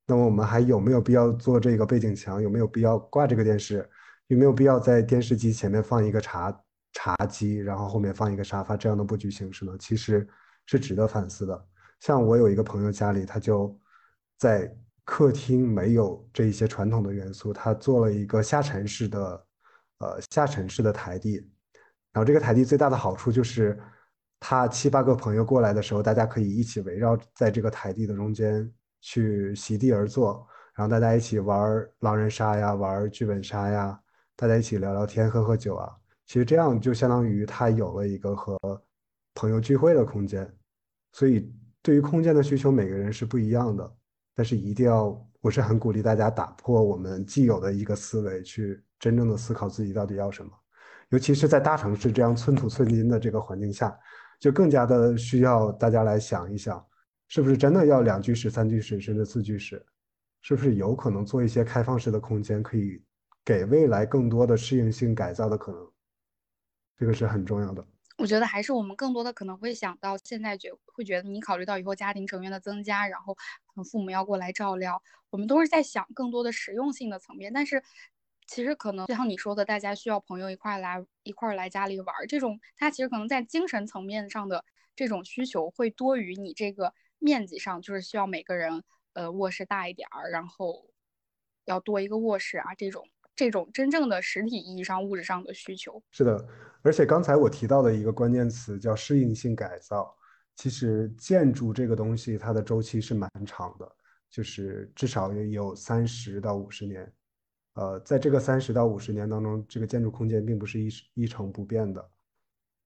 [0.07, 2.41] 那么我们还有没有必要做这个背景墙？
[2.41, 3.87] 有没有必要挂这个电视？
[4.27, 6.51] 有没有必要在电视机前面放一个茶？
[6.95, 10.27] 茶几，然后后面放一个沙发，这样的布局形式呢，其实
[10.67, 11.65] 是值得反思的。
[12.01, 13.75] 像我有一个朋友家里，他就
[14.37, 14.71] 在
[15.03, 19.45] 客厅没有这一些传统的元素，他做了一个下沉式的，
[19.97, 21.49] 呃，下沉式的台地。
[22.13, 23.77] 然后这个台地最大的好处就是，
[24.39, 28.71] 他七八个朋友过来的时候，大家可以一起围绕在这个台地的中间
[29.01, 33.99] 去席地而坐，然后大家一起玩狼人杀呀，玩剧本杀呀，
[34.35, 35.91] 大家一起聊聊天，喝喝酒啊。
[36.25, 38.57] 其实这样就相当于他有了一个和
[39.33, 40.49] 朋友聚会的空间，
[41.11, 43.95] 所以对于空间的需求，每个人是不一样的。
[44.35, 50.51] 但是一定要，我是很鼓励大家打破我们既有的一个思维，去真正的思考自己到底要什么。
[51.13, 53.95] 尤其是在大城市这样寸土寸金的这个环境下，
[54.39, 56.83] 就更加的需要大家来想一想，
[57.27, 59.85] 是不是真的要两居室、三居室甚至四居室？
[60.41, 62.99] 是不是有可能做一些开放式的空间，可以
[63.45, 65.87] 给未来更多的适应性改造的可能？
[66.97, 67.85] 这个是很重要的。
[68.17, 73.37] 我觉得还是我们更多的可能会想到，现在觉会觉得你考虑到以后家庭成员的增加，然后
[73.83, 74.99] 父母要过来照料，
[75.29, 77.53] 我们都是在想更多的实用性的层面。
[77.53, 77.83] 但是
[78.47, 84.63] 其实可能就像你说的，大家需要朋友一块来一块来家里玩，这种他其实可能在精神层面上的
[84.95, 90.89] 这种需求会多于你这个面积上，就是需要每个人呃卧室大一点儿，然后
[91.65, 93.07] 要多一个卧室啊这种。
[93.35, 96.47] 这种真正的实体意义上物质上的需求是的，
[96.83, 100.15] 而且刚才我提到的一个关键词叫适应性改造。
[100.55, 103.91] 其实建筑这个东西，它的周期是蛮长的，
[104.29, 107.11] 就是至少也有三十到五十年。
[107.73, 112.09] 呃，在这个三十到五十年当中，这个建筑空间并不是一一成不变的。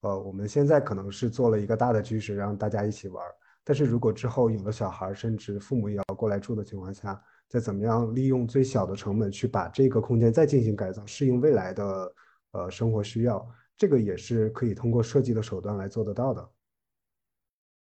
[0.01, 3.25] 呃，我们现在可能是做了一个大的居室，让大家一起玩。
[3.63, 12.13] 但是如果之后有了小孩，甚至父母也要过来住的情况下，再怎么样利用最小的成本去把这个空间再进行改造，适应未来的
[12.51, 13.45] 呃生活需要，
[13.75, 16.49] 这个也是可以通过设计的手段来做得到的。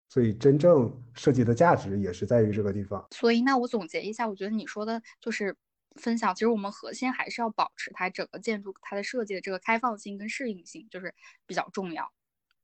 [0.08, 3.06] 所以真正设计的价值也是在于这个地方。
[3.12, 5.54] 所以那我总结一下，我觉得你说的就是
[5.96, 11.14] 分享，其实我们核心还是要保持它整个建筑它的设计的这个开放性跟适应性，就是
[11.46, 12.12] 比较重要，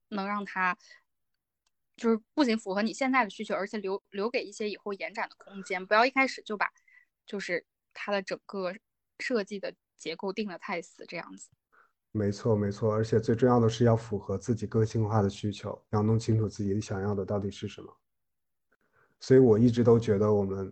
[0.09, 0.77] 能让它
[1.97, 6.71] 就是不仅符合你现在的需求，而且留留给一些以后延展的空间，不要一开始就把。
[7.27, 8.75] 就是它的整个
[9.19, 11.49] 设计的结构定的太死，这样子。
[12.13, 17.97] 没错，没错，而且最重要的是要符合自己个性化的需求，要弄清楚自己想要的到底是什么。
[19.21, 20.71] 所以我一直都觉得，我们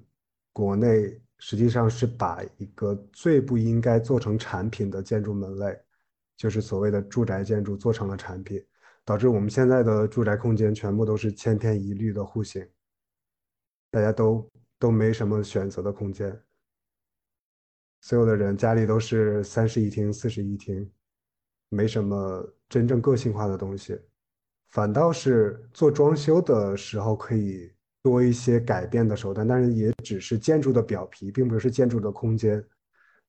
[0.53, 5.77] 国内实际上是把一个最不应该做成产品的建筑门类，
[6.37, 8.65] 就是所谓的住宅建筑，做成了产品，
[9.05, 12.65] 导致我们现在的住宅空间全部都是千篇一律的户型，
[13.91, 14.49] 大家都。
[14.83, 16.37] 都没什么选择的空间，
[18.01, 20.91] 所有的人家里都是三室一厅、四室一厅，
[21.69, 23.97] 没什么真正个性化的东西，
[24.71, 27.73] 反倒是做装修的时候可以
[28.03, 32.65] 多一些改变的手段，但是也只是建筑的表皮，并不是建筑的空间。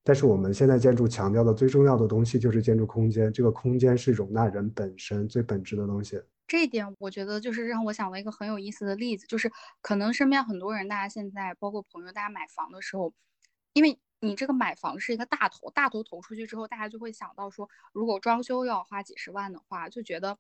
[0.04, 6.22] 但是我们现在建筑强调的最重要的东西就是建筑空间，这个空间是容纳人本身最本质的东西。
[6.46, 9.50] 这一点我觉得就是让我想到一个很有意思的例子，就是
[9.82, 13.14] 可能身边很多人，大家现在包括朋友，大家买房的时候，
[13.72, 20.38] 因为你这个买房是一个大头，大头投出去之后，大家就会想到说，如果装修要花几十万的话，就觉得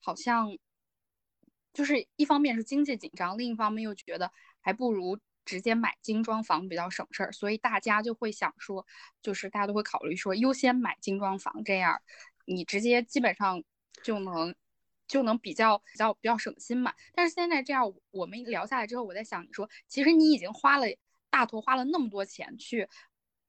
[0.00, 0.48] 好像
[1.74, 8.86] 就是一方面是经济紧张，另一方面又觉得还不如直接买精装房比较省事儿，所以大家就会想说，
[9.20, 12.00] 就是大家都会考虑说优先买精装房，这样
[12.46, 13.62] 你直接基本上
[14.04, 14.54] 就能
[15.08, 16.94] 就能比较比较比较省心嘛。
[17.12, 20.86] 但是现在这样，我们聊下来之后，我在想，你说其实你已经花了
[21.28, 22.88] 大头花了那么多钱去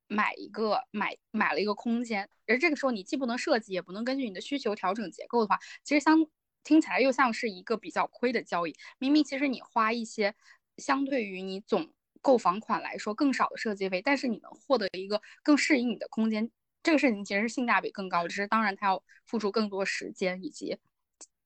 [0.08, 6.28] 买一个买买了一个空间，而这个时候你既不能设计，也不能根据你的需求调整结构的话，其实相。
[6.66, 8.76] 听起来又像是一个比较亏的交易。
[9.00, 10.36] 明明其实你花一些
[10.78, 11.90] 相对于你总
[12.22, 16.52] 购房款来说更少的设计费，但是你能获得一个更适应你的空间，
[16.84, 18.28] 这个事情其实是性价比更高。
[18.28, 20.78] 只是当然它要付出更多时间以及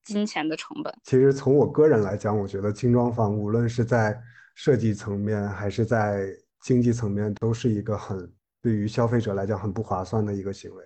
[0.04, 0.92] 金钱的成本。
[1.04, 4.18] 其实从我个人来讲，我觉得精装房无论是在
[4.56, 6.28] 设计层面还是在
[6.62, 10.84] 经济层面，都是一个很对于消费者来讲很不划算的一个行为。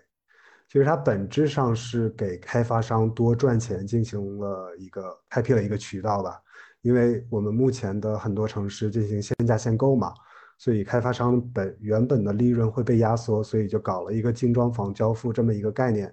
[0.74, 6.42] 其实它本质上是给开发商多赚钱进行了一个开辟了一个渠道吧，
[6.82, 10.12] 因为我们目前的很多城市进行限价限购嘛，
[10.58, 16.08] 所以开发商本原本的利润会被压缩，所以就搞了一个精装房交付这么一个概念。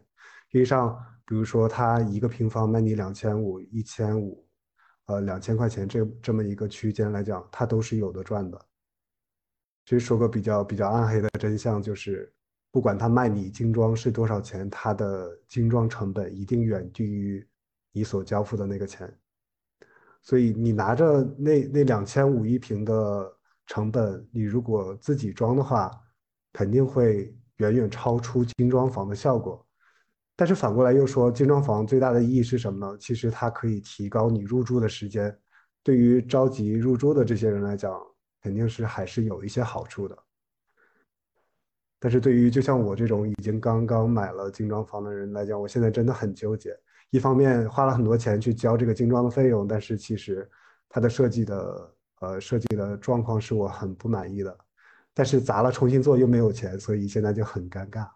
[0.53, 0.94] 实际上，
[1.25, 4.46] 比如说它一个平方卖你两千五、一千五，
[5.07, 8.61] 呃，两千块钱这这么一个区间来讲，它都是有的赚的。
[9.87, 12.31] 其实说个比较比较暗黑的真相就是。
[12.72, 17.46] 不管他卖你精装是多少钱，他的精装成本一定远低于
[17.92, 19.12] 你所交付的那个钱。
[20.22, 25.90] 所以你拿着那那两千五一平的成本，你如果自己装的话，
[26.52, 29.66] 肯定会远远超出精装房的效果。
[30.37, 32.98] 但是反过来又说，精装房最大的意义是什么呢？
[32.98, 35.37] 其实它可以提高你入住的时间，
[35.83, 38.00] 对于着急入住的这些人来讲，
[38.42, 40.16] 肯定是还是有一些好处的。
[42.02, 46.74] 但是对于就像我这种已经刚刚买了精装房的人来讲，我现在真的很纠结。
[47.10, 50.50] 一方面花了很多钱去交这个精装的费用，但是其实
[50.88, 54.58] 它的设计的呃设计的状况是我很不满意的。
[55.12, 58.08] 但是砸了重新做又没有钱，所以现在就很尴尬。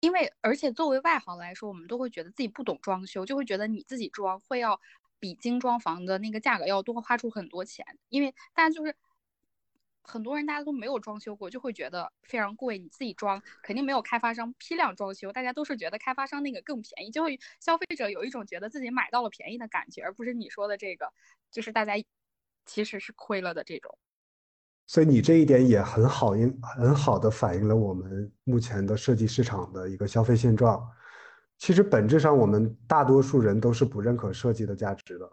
[0.00, 4.78] 因为而且作为外行来说，我们都会觉得自己不懂装修，就会觉得你自己装会要
[5.18, 8.94] 比精装房的那个价格要多花出很多钱，因为大家就是。
[10.06, 12.78] 很多人大家都没有装修过，就会觉得非常贵。
[12.78, 21.10] 你自己装肯定没有开发商批量装修，大家都是觉得开发商那个更便宜，就会消费者有一种觉得自己买到了便宜的感觉，而不是你说的这个，
[21.50, 21.94] 就是大家
[22.66, 23.96] 其实是亏了的这种。
[24.86, 30.86] 所以你这一点也很好，因很好的反映了我们目前的设计市场的一个消费现状。
[31.56, 35.32] 其实本质上我们大多数人都是不认可设计的价值的。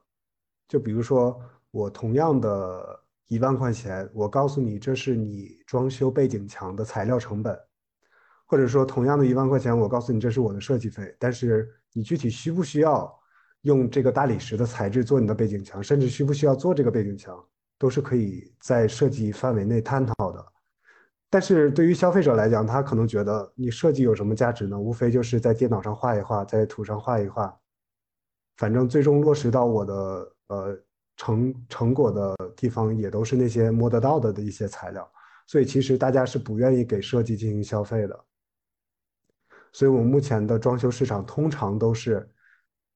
[0.70, 1.38] 就比如说
[1.72, 3.00] 我同样的。
[3.32, 7.58] 一万块钱，我告诉你，这是你装修背景墙的材料成本，
[8.46, 11.16] 或者说同样的一万块钱，我告诉你，这是我的设计费。
[11.18, 13.10] 但是你具体需不需要
[13.62, 17.42] 用这个大理石的材质做你的背景墙，甚至需不需要做这个背景墙，
[17.80, 20.46] 都是可以在设计范围内探讨的。
[21.30, 24.78] 但是对于消费者来讲，他可能觉得你设计有什么价值呢？
[24.78, 27.58] 无非就是在电脑上画一画，在图上画一画，
[28.58, 29.94] 反正最终落实到我的
[30.48, 30.78] 呃。
[31.22, 35.08] 成成果的地方也都是那些摸得到的的一些材料，
[35.46, 38.26] 所以其实大家是不愿意给设计进行消费的。
[39.72, 42.28] 所以我们目前的装修市场通常都是，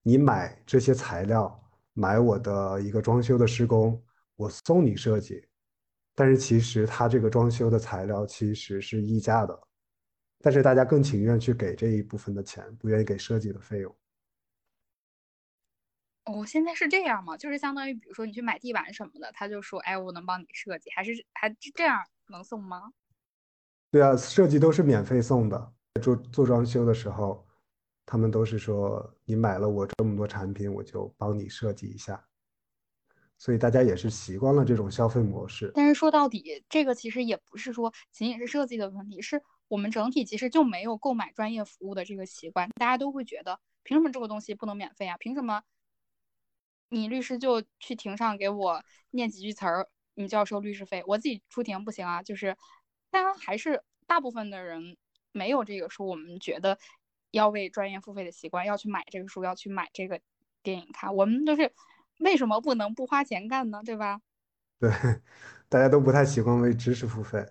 [0.01, 1.55] 你买这些材料，
[1.93, 4.03] 买我的一个装修的施工，
[4.35, 5.47] 我送你设计，
[6.15, 9.55] 但是其实它这个装修的材料其实是溢价的，
[10.41, 13.95] 但是大家更情愿去给这一部分的钱，不愿意给设计的费用。
[16.25, 17.37] 哦，现在是这样吗？
[17.37, 22.91] 就是相当于，比如说你去买地板什么的，他就说，哎，我能帮你设计，还是还这样能送吗？
[23.91, 25.73] 对啊，设计都是免费送的。
[26.01, 27.47] 做做装修的时候，
[28.05, 32.21] 他们都是说，你买了我这么多产品，我就帮你设计一下。
[33.37, 35.71] 所以大家也是习惯了这种消费模式。
[35.75, 42.67] 但是说到底，这个其实也不是说仅仅是设计的问题，是我们整体其实就没有购买专业服务的这个习惯。
[42.79, 45.15] 大家都会觉得，凭什么这个东西不能免费啊？
[45.19, 45.61] 凭什么？
[46.89, 51.03] 你律师就去庭上给我念几句词儿，你就要收律师费。
[51.07, 52.55] 我自己出庭不行啊，就是
[53.09, 54.97] 大家还是大部分的人
[55.31, 56.77] 没有这个说，我们觉得
[57.31, 60.21] 要为专业付费的习惯，要去买这个书，要去买这个
[60.63, 61.15] 电影看。
[61.15, 61.73] 我们都是
[62.19, 63.81] 为什么不能不花钱干呢？
[63.83, 64.21] 对吧？
[64.79, 64.91] 对，
[65.67, 67.45] 大家都不太习惯为知识付费。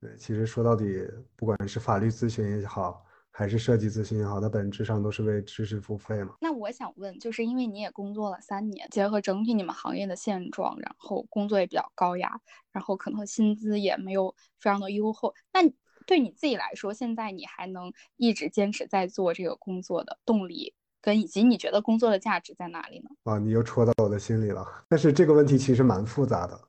[0.00, 3.04] 对，其实说到底，不管是法律咨询也好。
[3.38, 6.34] 还是设计咨询也好，它本质上都是为知识付费嘛。
[6.40, 12.40] 那我想问，就是因为你也工作了三年，结合整体你们行业的现状，然后工作也比较高压，
[12.72, 15.32] 然后可能薪资也没有非常的优厚。
[15.52, 15.60] 那
[16.04, 23.10] 对你自己来说，现在你还能一直坚持在做这个工作的动力跟，以及你觉得工作的价值在哪里呢？
[23.22, 24.66] 啊，你又戳到我的心里了。
[24.88, 26.60] 但是这个问题其实蛮复杂的，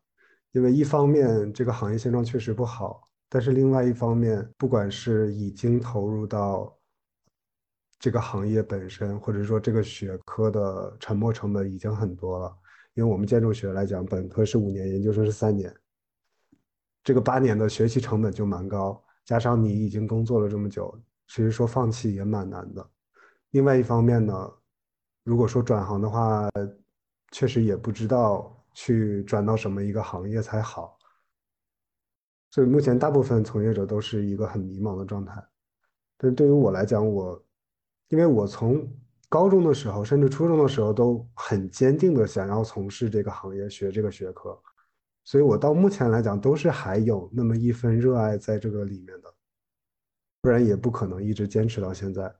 [0.52, 6.76] 因为一方面这个行业现状确实不好，但是另外一方面，不管是已经投入到
[8.00, 12.58] 这个行业本身，或者说这个学科的沉没成本已经很多了。
[12.96, 15.74] 因为我们建筑学来讲，本科是五年，研究生是三年，
[17.04, 22.90] 这个八年的学习成本就蛮高，加上你已经工作了这么久，其实说放弃也蛮难的。
[23.52, 24.52] 另外一方面呢，
[25.24, 26.50] 如果说转行的话，
[27.32, 30.99] 确实也不知道去转到什么一个行业才好，
[32.52, 35.44] 所以目前大部分从业者都是一个很迷茫的状态。
[36.18, 37.46] 但对于我来讲，我
[38.10, 38.86] 因为我从
[39.30, 44.60] 高中的时候，甚至初中的时候，都很坚定的想要从事这个行业，学这个学科，
[45.24, 49.34] 所以我到目前来讲，都是还有那么一分热爱在这个里面的，
[50.42, 52.34] 不然也不可能一直坚持到现在。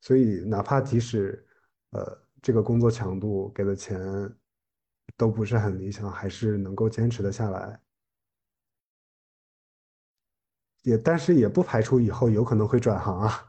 [0.00, 1.46] 所以，哪怕即使，
[1.92, 4.00] 呃，这个工作强度给的钱
[5.16, 7.80] 都不是很理想，还是能够坚持的下来。
[10.82, 13.46] 也，但是也不排除以后有可能会转行啊。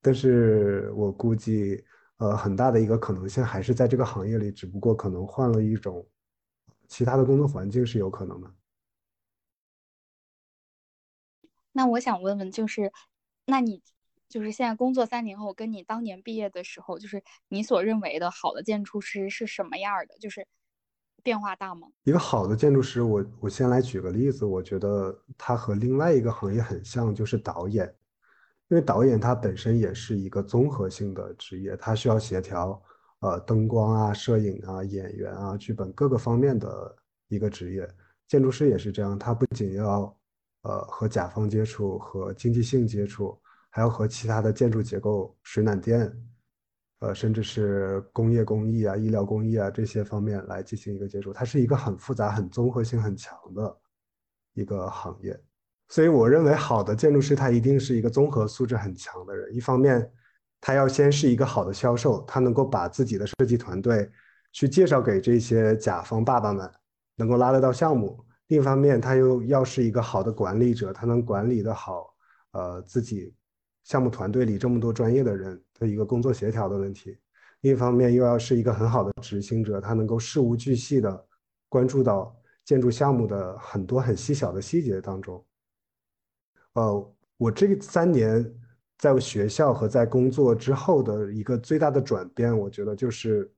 [0.00, 1.84] 但是我估计，
[2.18, 6.06] 呃，很大的一个可能性还是在这个行业里，只不过可能换了一种
[6.88, 8.54] 其他的工作环境是有可能的。
[11.72, 12.92] 那我想问问，就是，
[13.46, 13.82] 那你？
[14.26, 20.18] 就是现在工作三年后，跟你当年毕业的时候，就是你所认为的好的建筑师是什么样的？
[20.18, 20.44] 就是
[21.24, 21.88] 变化大吗？
[22.04, 27.92] 一个好的建筑师，我我先来举个例子，我觉得他和另外一个行业很像，就是导演。
[28.68, 32.80] 因为导演他本身也是一个综合性的职业，他需要协调
[33.20, 36.96] 呃灯光啊、摄影啊、演员啊、剧本各个方面的
[37.28, 37.88] 一个职业。
[38.28, 40.16] 建筑师也是这样，他不仅要
[40.62, 43.36] 呃和甲方接触，和经济性接触。
[43.76, 46.08] 还要和其他的建筑结构、水暖电，
[47.04, 53.76] 呃，甚至是工业工艺啊、医疗工艺啊这些方面来进行一个接触，它是一个很复杂、很综合性很强的
[54.54, 55.38] 一个行业。
[55.88, 59.54] 所以，我认为好的建筑师他一定是一个综合素质很强的人。
[59.54, 60.10] 一方面，
[60.62, 64.10] 他要先是一个好的销售，他能够把自己的设计团队
[64.50, 66.70] 去介绍给这些甲方爸爸们，
[67.16, 72.14] 能够拉得到项目；另一方面，他又要是一个好的管理者，他能管理的好，
[72.52, 73.34] 呃，自己。
[73.84, 77.16] 项目团队里这么多专业的人的一个工作协调的问题，
[77.60, 81.26] 另一方面又要是一个很好的执行者，他能够事无巨细的
[81.68, 85.44] 关注到建筑项目的很多很细小的细节当中。
[86.72, 88.52] 呃，我这三年
[88.98, 93.52] 在学校和在工作之后的一个最大的转变，我觉得就是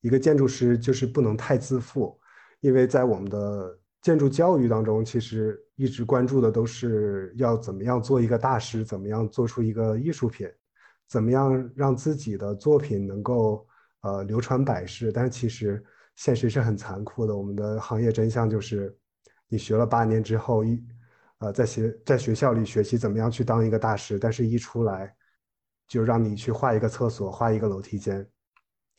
[0.00, 2.18] 一个建筑师就是不能太自负，
[2.60, 3.78] 因为在我们的。
[4.04, 10.46] 建筑教育当中，其实一直关注的都是要怎么样做一个大师，怎么样做出一个艺术品，
[11.08, 13.66] 怎么样让自己的作品能够
[14.02, 15.10] 呃流传百世。
[15.10, 15.82] 但是其实
[16.16, 18.94] 现实是很残酷的，我们的行业真相就是，
[19.48, 20.84] 你学了八年之后，一
[21.38, 25.16] 呃在学在学校里学习怎么样去当一个大师，但是一出来
[25.88, 28.28] 就让你去画一个厕所，画一个楼梯间，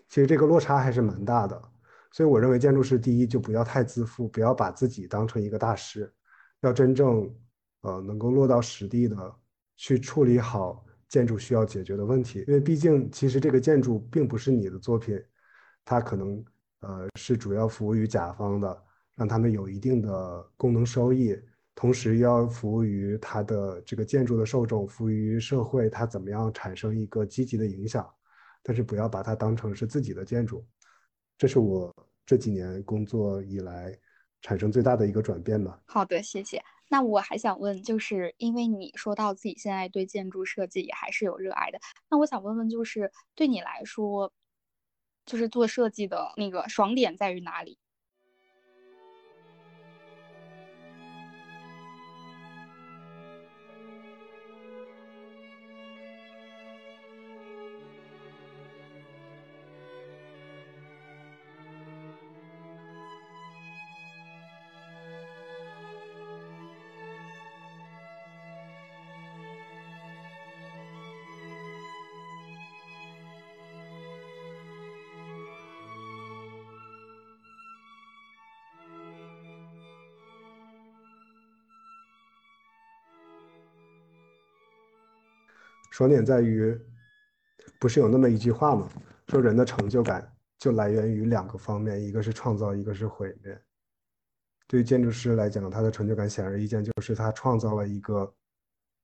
[0.10, 1.62] 其实这个落差还是蛮大的。
[2.16, 6.10] 所以我认为建筑师第一就不要太自负，不要把自己当成一个大师，
[6.62, 7.30] 要真正，
[7.82, 9.36] 呃，能够落到实地的
[9.76, 12.46] 去处理好建筑需要解决的问题。
[12.48, 15.22] 因为毕竟其实这个建筑并不是你的作品，
[15.84, 16.42] 它可能
[16.80, 18.84] 呃是主要服务于甲方的，
[19.16, 21.38] 让他们有一定的功能收益，
[21.76, 28.10] 同时要服务于它的这个建筑的受众，服务于社会，它怎么样产生一个积极的影响。
[28.64, 30.66] 但是不要把它当成是自己的建筑。
[31.38, 31.94] 这是我
[32.26, 33.98] 这几年工作以来
[34.42, 35.80] 产生最大的一个转变吧。
[35.86, 36.64] 好的，谢谢。
[36.88, 44.32] 那我还想问，就是因为你说到自己现在对建筑设计也还是有热爱的，那我想问问，就是对你来说，
[45.26, 47.80] 就是做设计的那个爽点在于哪里？
[85.96, 86.78] 爽点在于，
[87.80, 88.90] 不是有那么一句话吗？
[89.30, 90.30] 说人的成就感
[90.60, 93.58] 就来源于两个方面，一个是创造，一个是毁灭。
[94.68, 98.36] 对于建筑师来讲，他的成就感显而易见，就是他创造了一个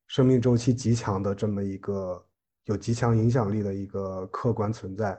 [0.07, 2.21] 生命周期极强的这么一个
[2.65, 5.17] 有极强影响力的一个客观存在。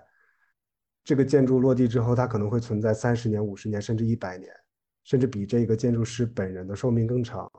[1.02, 4.52] 这个建筑落地之后，它可能会存在三十年、五十年，甚至一百年，
[5.04, 7.50] 甚至比这个建筑师本人的寿命更长。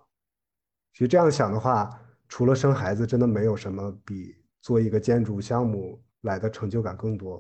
[0.93, 1.99] 其实这样想的话，
[2.33, 7.39] 除了生孩子，真的没有什么比做一个建筑项目来的成就感更多。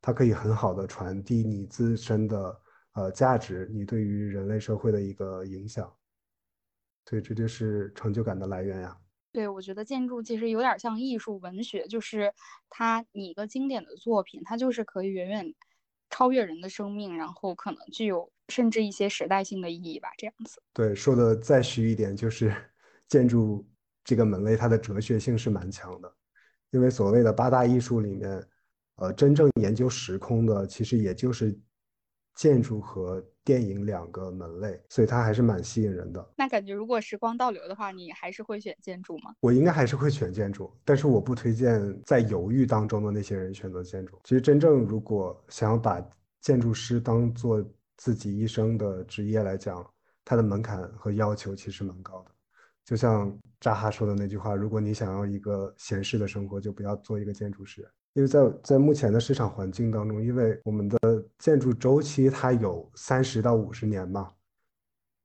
[0.00, 2.60] 它可以很好的传递你自身的
[2.92, 5.92] 呃价值，你对于人类社会的一个影响。
[7.06, 8.96] 所以这就是成就感的来源呀。
[9.32, 12.32] 对，我觉得建筑其实有点像艺术文学，就是
[12.70, 15.52] 它你一个经典的作品，它就是可以远远
[16.08, 20.62] 超越人的生命，然后可能具有甚至一些时代性的意义吧，这样子。
[20.72, 22.54] 对，说的再虚一点，就是
[23.08, 23.66] 建筑
[24.04, 26.12] 这个门类它的哲学性是蛮强的，
[26.70, 28.46] 因为所谓的八大艺术里面，
[28.96, 31.58] 呃，真正研究时空的，其实也就是
[32.34, 33.24] 建筑和。
[33.46, 36.26] 电影两个门类，所以它还是蛮吸引人的。
[36.34, 39.34] 那感觉如果时光倒流的话，你还是会选建筑吗？
[39.40, 44.18] 我应该还是会选建筑，但是我不推荐在犹豫当中的那些人选择建筑。
[44.24, 46.02] 其实真正如果想要把
[46.40, 47.62] 建筑师当做
[47.98, 49.86] 自己一生的职业来讲，
[50.24, 52.30] 它的门槛和要求其实蛮高的。
[52.84, 60.98] 就像扎哈说的那句话：“如果你想要一个闲适的生活，就不要做一个建筑师。”因为在在目前的市场环境当中，因为我们的
[61.38, 64.30] 建筑周期它有三十到五十年嘛，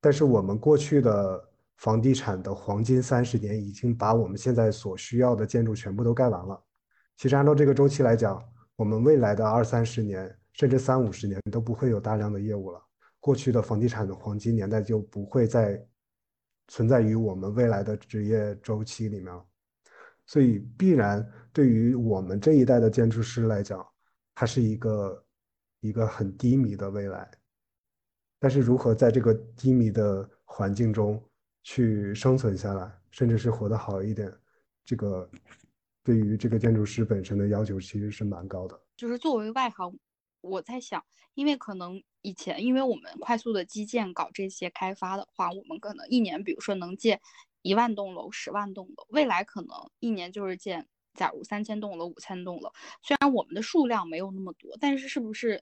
[0.02, 1.48] 但是我们过去的
[1.78, 6.60] 房地产的黄金三十年已经把我们现在所需要的建筑全部都盖完了。
[7.16, 8.42] 其实按照这个周期来讲，
[8.76, 12.82] 我们未来的二三十年甚至三五十年都不会有大量的业务了。
[13.20, 15.80] 过去的房地产的黄金年代就不会再
[16.70, 19.34] 存在于我们未来的职业周期里面。
[20.26, 23.86] 所以必然对于我们这一代的建筑师来讲，
[24.34, 25.26] 它是一个
[25.82, 27.30] 一个很低迷的未来。
[28.38, 31.22] 但是如何在这个低迷的环境中
[31.64, 34.32] 去生存下来，甚至是活得好一点，
[34.86, 35.30] 这个
[36.04, 38.80] 对于这个建筑师本身的要求其实是蛮高的。
[38.96, 39.98] 就是作为外行，
[40.42, 41.04] 我在想，
[41.34, 47.20] 因为可能以前因为我们快速的基建搞这些开发的话，我们可能一年比如说能建。
[47.62, 52.72] 一万栋楼、十万栋楼，未来可能一年就是建，假如三千栋楼、五千栋楼。
[53.04, 55.62] 虽然我们的数量没有那么多，但是是不是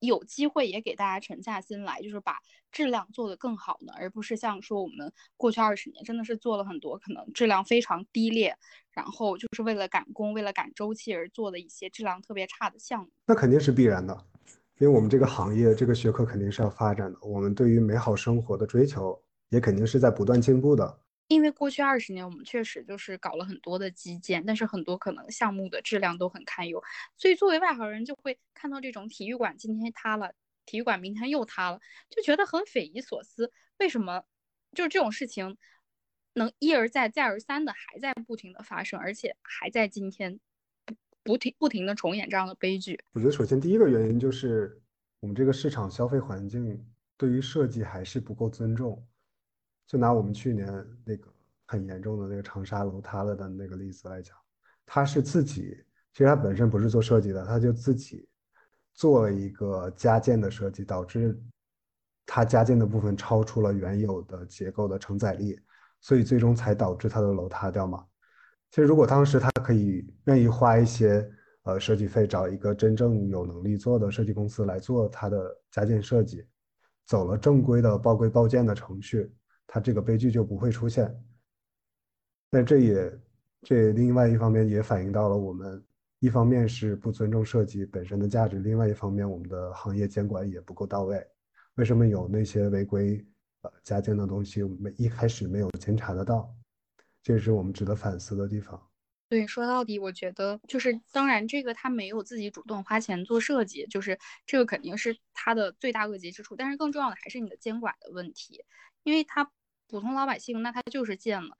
[0.00, 2.40] 有机会也给大家沉下心来，就是把
[2.72, 3.92] 质量做得更好呢？
[3.96, 8.58] 而不是像说我们过去二十年真的是做了很多可能质量非常低劣，
[8.90, 13.12] 然后就是为了赶工、为了赶周期而做的一些质量特别差的项目。
[13.26, 14.26] 那肯定是必然的，
[14.78, 17.18] 因为我们这个行业、这个学科肯定是要发展的。
[17.22, 19.18] 我们对于美好生活的追求
[19.48, 21.00] 也肯定是在不断进步的。
[21.28, 26.80] 因为过去二十年，我们确实就是搞了很多的基建，但是很多可能项目的质量都很堪忧，
[27.16, 30.32] 所以作为外行人就会看到这种体育馆今天塌了，
[30.66, 33.50] 体育馆明天又塌了，就觉得很匪夷所思。
[33.78, 34.22] 为什么
[34.72, 35.56] 就是这种事情
[36.34, 40.38] 能一而再、再而三的还在不停的发生，而且还在今天
[41.26, 42.98] 不停不停的重演这样的悲剧？
[43.12, 44.80] 我觉得首先第一个原因就是
[45.20, 46.82] 我们这个市场消费环境
[47.16, 49.04] 对于设计还是不够尊重。
[49.86, 50.66] 就拿我们去年
[51.04, 51.28] 那个
[51.66, 54.36] 很严重的那个长沙楼塌了的那个例子来讲，
[54.84, 55.76] 他是自己，
[56.12, 58.28] 其实他本身不是做设计的，他就自己
[58.94, 61.40] 做了一个加建的设计，导致
[62.24, 65.56] 他加建的部分超出了原有的结构的承载力，
[66.00, 68.04] 所以最终才导致他的楼塌掉嘛。
[68.70, 71.26] 其实如果当时他可以愿意花一些
[71.62, 76.44] 呃设计费，找一个真正有能力做的设计公司来做他的加建设计，
[77.06, 79.32] 走了正规的报规报建的程序。
[79.68, 81.12] 它这个悲剧就不会出现，
[82.50, 83.20] 那这也
[83.62, 85.84] 这另外一方面也反映到了我们
[86.20, 91.20] 一方面是不尊重设计本身的价值，另外一方面我们的行业监管也不够到位。
[91.74, 93.26] 为什么有那些违规
[93.62, 96.48] 呃加建的东西，我们一开始没有监察得到？
[97.26, 98.80] 这是我们值得反思的地方。
[99.28, 104.16] 对，说到底，我觉得就是当然这个他没有自己主动花钱做设计，就是
[104.46, 106.54] 这个肯定是他的最大恶极之处。
[106.54, 108.62] 但是更重要的还是你的监管的问题。
[109.02, 109.50] 因为他
[109.88, 111.56] 普通老百姓，那他就是建了。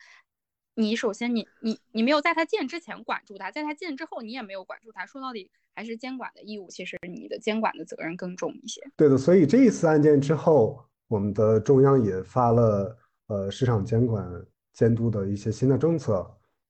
[0.77, 5.05] 你首先，你你你没有在他建之前管住他，在他建之后，你也没有管住他。
[5.05, 8.81] 说到底，还是监管的义务，其实你的监管的责任更重一些。
[8.97, 12.97] 对的，所以这一次案件之后，我们的中央也发了
[13.27, 14.25] 呃市场监管
[14.77, 16.25] 监督的一些新的政策，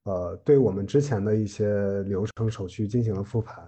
[0.04, 3.62] 呃，对我们之前的一些流程手续进行了复盘，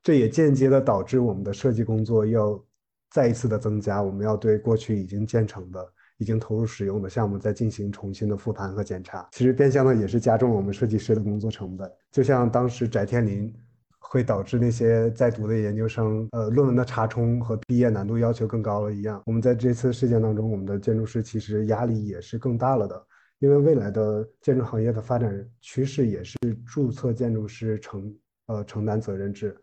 [0.00, 2.64] 这也间接的导致我们的设计工作要
[3.10, 5.84] 再一次的增加，我们要对过去已经建成的。
[6.20, 11.90] 已经投入使用的项目再进行重新的复盘和检查，其实变相的也是加重了我们设计师的工作成本。
[12.12, 13.50] 就像当时翟天临
[13.98, 23.02] 会导致那些在读的研究生，呃，论文的查重和毕业难度要求更高了一样，我们在这次事件当中，我们的建筑师其实压力也是更大了的，
[23.40, 26.36] 因为未来的建筑行业的发展趋势也是
[26.66, 28.14] 注册建筑师承
[28.46, 29.58] 呃承担责任制，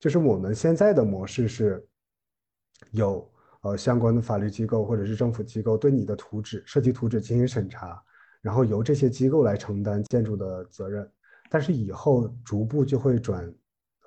[0.00, 1.86] 就是我们现在的模式是
[2.90, 8.02] 有呃相关的法律机构或者是政府机构对你的图纸设计图纸进行审查，
[8.40, 11.08] 然后由这些机构来承担建筑的责任，
[11.48, 13.54] 但是以后逐步就会转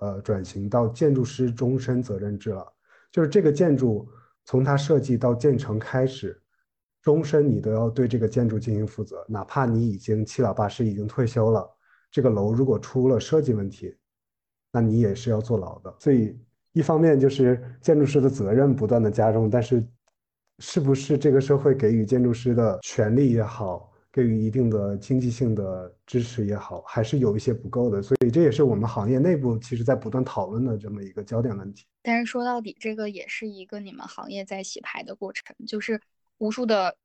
[0.02, 2.70] 呃转型到建筑师终身责任制了，
[3.14, 4.06] 就是这个建筑
[4.44, 6.42] 从它设计到建成开始。
[7.06, 11.64] 终身你都要对这个建筑进行负责，哪怕你已经七老八十，已经退休了，
[12.10, 13.96] 这个楼如果出了设计问题，
[14.72, 15.96] 那你也是要坐牢的。
[16.00, 16.36] 所以
[16.74, 19.88] 一方面就是建筑师的责任不断的加重，但是
[20.58, 28.02] 是不是这个社会给予建筑师的权利也好，给予一定的经济性的支持也好，还是有一些不够的。
[28.02, 31.86] 所以这也是我们行业内部其实在不断讨论的这么一个焦点问题。
[32.02, 36.02] 但是说到底，这个也是一个你们行业在洗牌的过程，就是。
[36.38, 36.98] 无数的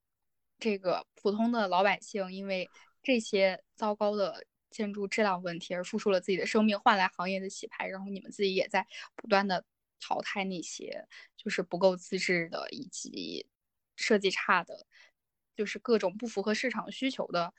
[0.58, 2.68] 这个普通的老百姓，因为
[3.02, 7.86] 这些糟糕的建筑质量问题而付出了自己的生命，换来行业的洗牌。
[7.86, 9.64] 然后你们自己也在不断的
[10.00, 11.06] 淘汰那些
[11.36, 13.46] 就是不够资质的以及
[13.96, 14.86] 设计差的，
[15.56, 17.52] 就是各种不符合市场需求的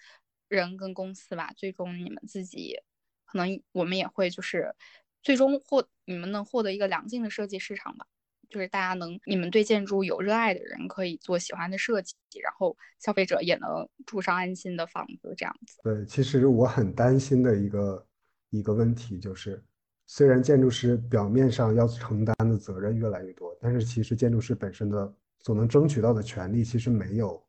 [0.48, 1.54] 人跟公司吧。
[1.56, 2.80] 最终你们自己
[3.26, 4.76] 可能我们也会就是
[5.22, 8.08] 最终获你们能获得一个良性的设计市场吧。
[8.52, 15.80] 就是大家能，你们对建筑有热爱的人可以做喜欢的设计，然后消费者也能住上安心的房子，这样子。
[15.82, 18.06] 对，其实我很担心的一个
[18.50, 19.64] 一个问题就是，
[20.06, 27.42] 虽然建筑师表面上要承担的责任越来越多，但是其实建筑师本身的所能争取到的权利其实没有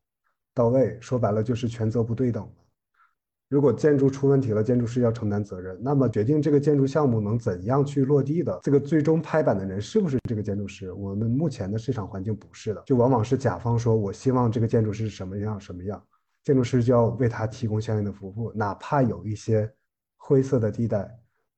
[0.53, 2.49] 到位，说白了就是权责不对等。
[3.53, 10.91] 如果建筑出问题了，建筑师要承担责任，那么决定这个建筑项目能怎样去落地的这个最终拍板的人是不是这个建筑师？
[10.91, 16.03] 我们目前的市场环境不是的，就往往是甲方说我希望这个建筑师什么样什么样，
[16.43, 19.71] 建筑师就要为他提供相应的服务，哪怕有一些
[20.17, 21.07] 灰色的地带，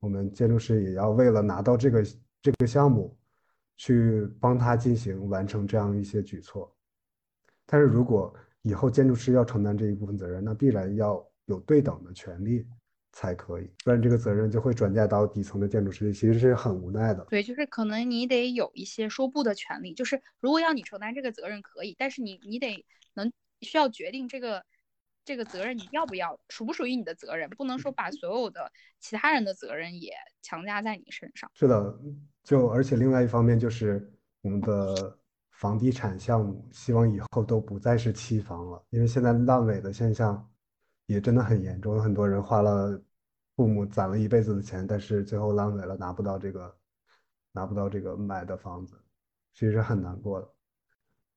[0.02, 2.06] 我们建筑师也要为了拿到这个
[2.42, 3.16] 这个项目，
[3.78, 6.70] 去帮他进行完成这样一些举措。
[7.66, 8.34] 但是如果
[8.64, 11.26] 以后建筑师要承担这一部分责任，那必然要。
[11.46, 12.66] 有对等的权利
[13.12, 17.26] 才可以，不然这个责任就会转嫁到底层的建筑师，其实是很无奈的。
[17.30, 23.32] 对，就是可能你得有一些说不的权利，就是如果要你承担这个责任可以，但是你你得能
[23.62, 24.66] 需要决定这个
[25.24, 28.70] 这个责任你要不要，属不属于你的责任，不能说把所有的
[29.00, 31.50] 其他人的责任也强加在你身上。
[31.54, 31.98] 是的，
[32.44, 35.18] 就而且另外一方面就是我们的
[35.52, 40.52] 房地产项目，希望以后都不再是期房了，因为现在烂尾的现象。
[41.06, 43.02] 也真的很严重，有很多人花了
[43.56, 46.78] 父母攒了一辈子的钱，但是最后烂尾了，拿不到这个，
[47.52, 49.00] 拿不到这个买的房子，
[49.54, 50.52] 其实很难过的。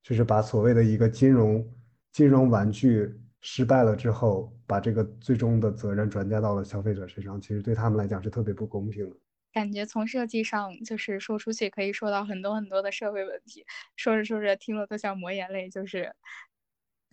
[0.03, 1.69] 就是把所谓的一个金融
[2.12, 9.16] 金融玩具失败了之后，把这个最终的责任转嫁到了消费者身上，其实对他们来讲是特别不公平的。
[9.53, 13.66] 感觉从设计上就是说出去可以说到很多很多的社会问题，
[13.97, 16.14] 说着说着听了都想抹眼泪，就是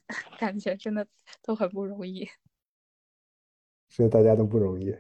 [0.39, 1.08] 感觉真的
[1.41, 2.30] 都很不容易。
[3.96, 4.93] 所以大家都不容易，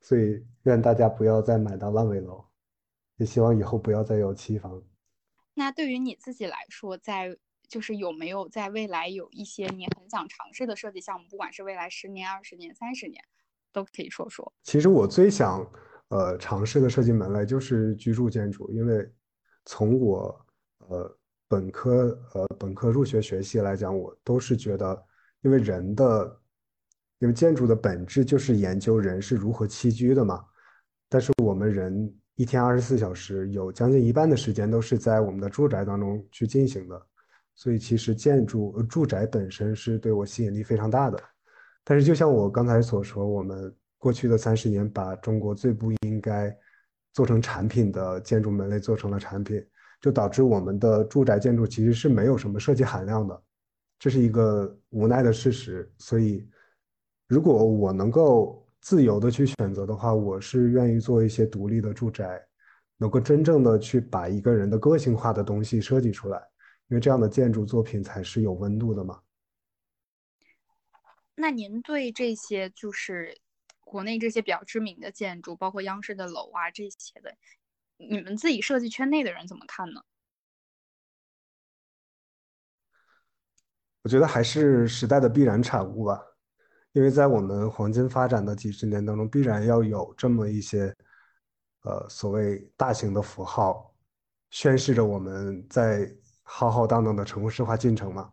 [0.00, 2.42] 所以愿大家不要再买到烂尾楼，
[3.18, 4.82] 也希望以后不要再有期房。
[5.52, 7.36] 那对于你自己来说，在
[7.68, 11.26] 就是有没有在未来有一些你很想尝试的设计项目？
[11.28, 13.22] 不管是未来十年、二十年、三十年，
[13.70, 14.50] 都可以说说。
[14.62, 15.70] 其实我最想
[16.08, 19.06] 呃尝试的设计门类就是居住建筑，因为
[19.66, 20.46] 从我
[20.88, 21.18] 呃
[21.48, 25.04] 本科呃本科入学学习来讲，我都是觉得，
[25.42, 26.37] 因为人的。
[27.20, 30.44] 因为建筑的本质就是研究人是如何栖居的嘛，
[31.08, 37.06] 但是我们人一天二十四小时有将近一半的时间都是在我们的住宅当中去进行的，
[37.56, 41.20] 所以其实建筑住宅本身是对我吸引力非常大的。
[41.82, 46.56] 但是就像我刚才所说，我们过去的三十年把中国最不应该
[47.12, 49.60] 做成产品的建筑门类做成了产品，
[50.00, 53.42] 就导致我们的住宅建筑其实是没有什么设计含量的，
[53.98, 56.48] 这是一个无奈的事实，所以。
[57.28, 62.42] 如果我能够自由的去选择的话，我是愿意做一些独立的住宅，
[62.96, 66.38] 能够真正的去把一个人的个性化的东西设计出来，
[66.88, 69.20] 因为这样的建筑作品才是有温度的嘛。
[71.34, 73.38] 那您对这些就是
[73.80, 77.36] 国内这些比较知名的建筑，包括央视的楼啊这些的，
[77.98, 80.00] 你们自己设计圈内的人怎么看呢？
[84.02, 86.18] 我觉得还是时代的必然产物吧。
[86.98, 90.92] 因为在我们黄金发展的几十年当中，必然要有这么一些，
[91.84, 93.94] 呃，所谓大型的符号，
[94.50, 98.28] 宣示着我们在浩浩荡荡的城市化进程嘛，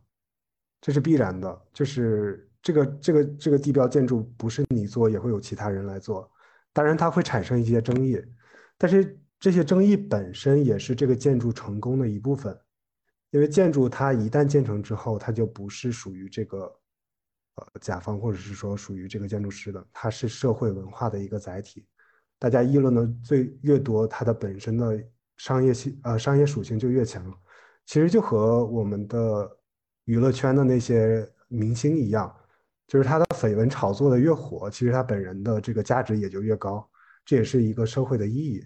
[0.82, 1.62] 这是必然的。
[1.74, 6.28] 就是这个这个这个地标建筑不是你做，也会有其他人来做。
[6.74, 8.20] 当然，它会产生一些争议，
[8.80, 12.60] 但是这些争议本身也是这个建筑成功的一部分。
[13.30, 16.76] 因为建筑它一旦建成之后，它就不是属于这个
[17.56, 21.86] 呃甲方或者是说属于这个建筑师的，它是社会文化的一个载体。
[22.38, 25.02] 大家议论的最越多，它的本身的
[25.38, 27.34] 商业性呃商业属性就越强。
[27.86, 29.50] 其实就和我们的
[30.06, 32.36] 娱乐圈的那些明星一样，
[32.88, 36.88] 就是他的绯闻炒作的越火，其实他本人的这个价值也就越高。
[37.24, 38.64] 这也是一个社会的意义。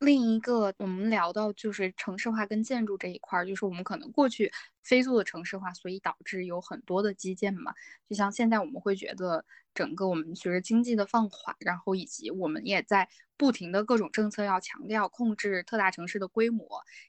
[0.00, 4.52] 另一个，我们聊到就是城市化跟建筑这一块儿，就是我们可能过去
[4.84, 7.74] 飞速的城市化，所以导致有很多的基建嘛。
[8.08, 9.44] 就像现在我们会觉得，
[9.74, 16.64] 整个我们随着经济的放缓，然后以及我们也在不停的各种政策要强调控制特大城市的规模，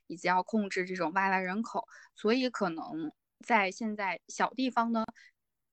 [0.08, 3.12] 以及要控制这种外来人口，所以可能
[3.46, 5.06] 在现在小地方呢。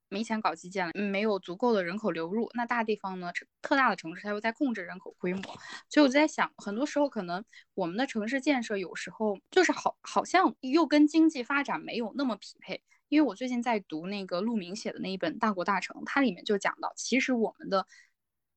[0.08, 3.32] 没钱搞基建了，没有足够的人口流入，那大地方呢？
[3.60, 5.42] 特大的城市它又在控制人口规模，
[5.88, 7.44] 所以我在想，很多时候可能
[7.74, 12.82] 我们的城市建设有时候就是好，好像又跟经济发展没有那么匹配。
[13.08, 17.86] 因为我最近在读那个陆明写的那一本《大国大城》，它里面就讲到，其实我们的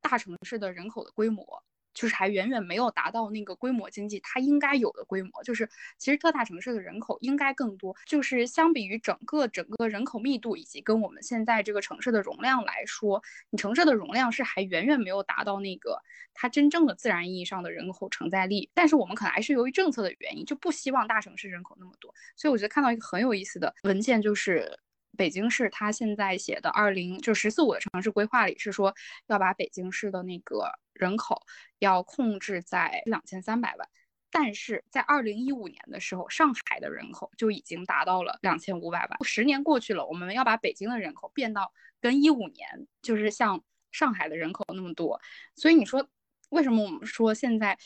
[0.02, 1.64] 大城市的人口的规模。
[1.94, 16.02] 就是还远远没有达到那个规模经济它应该有的规模，就是其实特大城市的人口应该更多，就是相比于整个整个人口密度以及跟我们现在这个城市的容量来说，你城市的容量是还远远没有达到那个
[16.34, 18.70] 它真正的自然意义上的人口承载力。
[18.74, 22.14] 但是我们可能还是由于政策的原因，就不希望大城市人口那么多。
[22.36, 24.80] 所以我觉得看到一个很有意思的文件，就是
[25.18, 28.94] 北京市它现在写的二零就“十四五”的城市规划里是说
[29.28, 30.72] 要把北京市的那个。
[31.00, 31.42] 人口
[31.78, 33.88] 要控制在两千三百万，
[34.30, 39.18] 但是在二零一五年的时候，上海的人口就已经达到了两千五百万。
[39.24, 45.22] 十年过去了，我们要把北京的人口变到跟一五年就是像上海的人口那么多。
[45.56, 46.06] 所以你说
[46.50, 47.78] 为什么我们说现在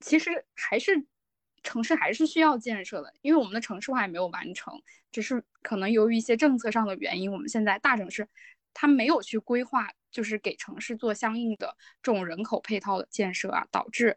[0.00, 1.06] 其实还是
[1.64, 3.12] 城市还是需要建设的？
[3.22, 8.28] 因为我们的城市化也没有完成，只是可能由于一些政策上的原因，我们现在大城市
[8.72, 9.88] 它没有去规划。
[10.14, 14.16] 就是给城市做相应的这种人口配套的建设啊，导致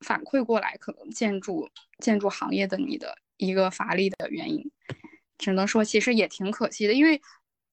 [0.00, 1.70] 反馈过来可能建筑
[2.00, 4.70] 建筑行业的你的一个乏力的原因，
[5.38, 7.22] 只能说其实也挺可惜的，因为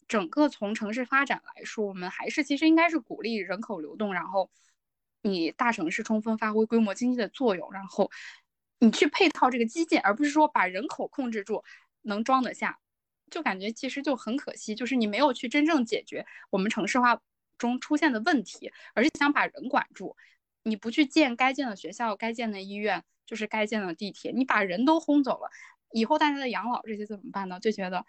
[0.07, 4.49] 整个从城市发展来说，我们还是其实应该是鼓励人口流动，然后
[5.21, 8.09] 你大城市充分发挥规模经济的作用，然后
[8.79, 11.63] 你去配套这个基建，而不是说把人口控制住
[12.01, 12.79] 能装得下，
[13.29, 17.21] 就感觉其实就很可惜，就是你没有去真正解决我们城市化。
[17.57, 20.15] 中出现的问题，而是想把人管住。
[20.63, 25.49] 你不去建该建的学校、该建的医院，就是该建的地铁，你把人都轰走了，
[25.91, 27.59] 以后大家的养老这些怎么办呢？
[27.59, 28.05] 就觉得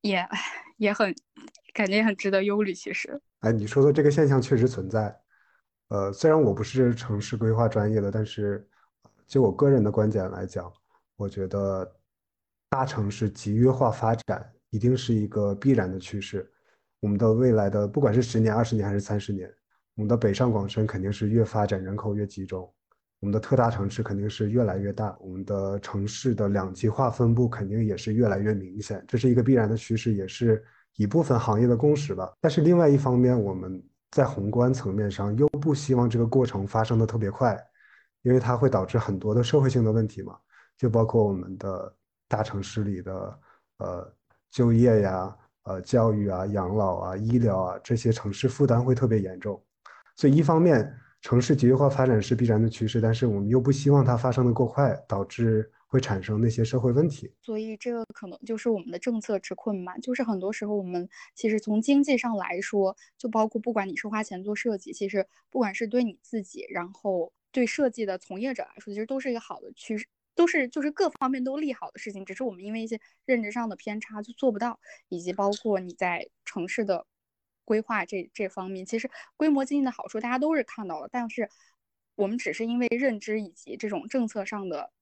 [0.00, 0.26] 也
[0.78, 1.14] 也很
[1.74, 2.72] 感觉很值得忧虑。
[2.72, 5.14] 其实，哎，你说的这个现象确实存在。
[5.88, 8.66] 呃，虽然我不是城市规划专业的，但是
[9.30, 10.70] 就我个人的观点来讲，
[11.16, 11.88] 我觉得
[12.68, 16.50] 大城市集约化发展一定是一个必然的趋势。
[16.98, 19.48] 我们的未来的不管是十年、二十年还是三十年，
[19.94, 22.68] 我们的北上广深肯定是越发展人口越集中，
[23.20, 30.60] 我们的特大城市肯定是越来越大，我们的城市的两极化分布肯定也是越来越明显，这是一个必然的趋势，也是
[30.96, 32.32] 一部分行业的共识吧。
[32.40, 37.56] 但是另外一方面，我们在宏观层面上又不希望这个过程发生的特别快，
[38.22, 40.38] 因为它会导致很多的社会性的问题嘛，
[40.76, 41.94] 就包括我们的
[42.28, 43.40] 大城市里的
[43.78, 44.14] 呃
[44.50, 45.36] 就业呀。
[45.64, 49.62] 呃，教育啊、养老啊、医疗啊，这些城市负担会特别严重，
[50.16, 50.90] 所以一方面
[51.20, 57.30] 城市集约化发展是必然的趋势，但是我们又不希望它发生的过快，导致会产生那些社会问题。
[57.42, 70.06] 所以这个可能就是我们的政策之困嘛，就是很多时候我们其实从经济上来说，就包括不管你是花钱做设计，其实不管是对你自己，然后对设计的从业者来说，其实都是一个好的趋势。
[70.32, 77.04] 都是就是各方面都利好的事情，只是我们因为一些认知上的偏差就做不到，以及包括你在城市的
[77.64, 81.50] 规划这这方面，其实规模经济的好处大家都是看到了，但是
[82.14, 84.92] 我们只是因为认知以及这种政策上的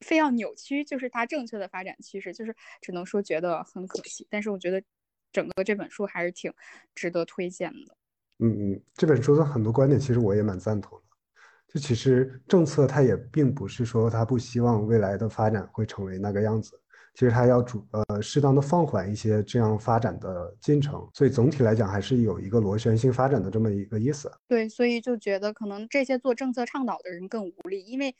[0.00, 4.26] 非要扭曲，就是它正确的发展趋势，就是只能说觉得很可惜。
[4.28, 4.82] 但是我觉得
[5.32, 6.52] 整个这本书还是挺
[6.94, 7.96] 值得推荐的。
[8.40, 11.07] 嗯嗯，这本书的很多观点其实我也蛮赞同的。
[11.68, 16.80] 这其实政策它也并不是说它不希望未来的发展会成为那个样子，
[17.12, 24.32] 其实它要主呃适当的放缓一些这样发展的进程，所以总体来讲还是有一个螺旋性发展的这么一个意思。
[24.48, 28.16] 对，所以就觉得可能这些做政策倡导的人更无力，因为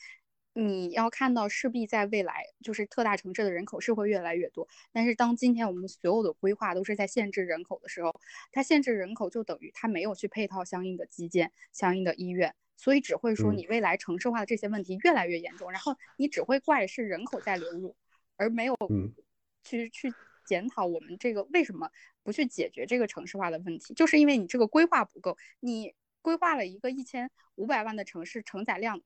[0.52, 4.66] 你要看到，势必在未来，就是特大城市的人口是会越来越多。
[4.92, 8.12] 但是当今天我们所有的规划都是在限制人口的时候，
[8.50, 17.94] 它限制人口就等于它没有去配套相应的基建、相应的医院，所以只会说你未来城市化的这些问题越来越严重，然后你只会怪是人口在流入，
[18.36, 18.74] 而没有
[19.62, 20.10] 去去
[20.46, 21.90] 检讨我们这个为什么
[22.22, 29.02] 不去解决这个城市化的问题，就是因为你这个规划不够，你规划了一个一千五百万的城市承载量，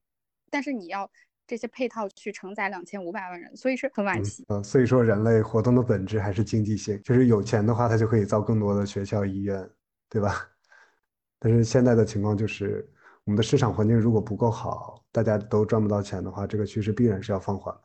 [0.49, 1.11] 但是你要。
[1.45, 4.45] 这些配套去承载两千五百万人，所以是很惋惜。
[4.49, 9.69] 嗯，所以说人类活动的本质还是经济性，就是有钱的话，他就可以造更多的学校、医院，
[10.09, 10.49] 对吧？
[11.41, 12.89] 但是现在的情况就是，
[13.25, 17.81] 我们的市场环境如果不够好，大家都赚不到钱的话，这个趋势必然是要放缓的。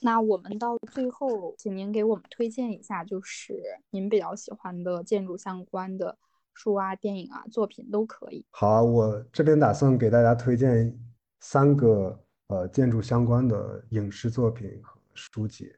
[0.00, 6.16] 那我们到最后，请您给我们推荐一下，就是您比较喜欢的建筑相关的
[6.54, 8.44] 书啊、电影啊、作品都可以。
[8.50, 10.98] 好啊，我这边打算给大家推荐
[11.40, 12.22] 三个。
[12.48, 15.68] 呃，建筑相关的影视作品和书籍，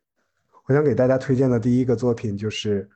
[0.67, 2.87] 我想给大家推荐的第一个作品就是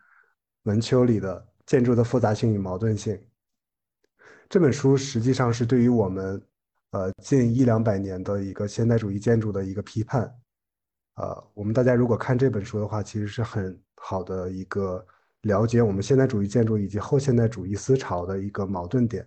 [0.65, 3.15] 文丘里的《建筑的复杂性与矛盾性》。
[4.53, 6.39] 这本书实际上是对于我们
[6.91, 10.31] 呃近一两百年的一个现代主义建筑的一个批判。
[11.15, 15.03] 呃，我们大家如果看这本书的话，其实是很好的一个
[15.41, 19.27] 了解我们现代主义建筑以及后现代主义思潮的一个矛盾点。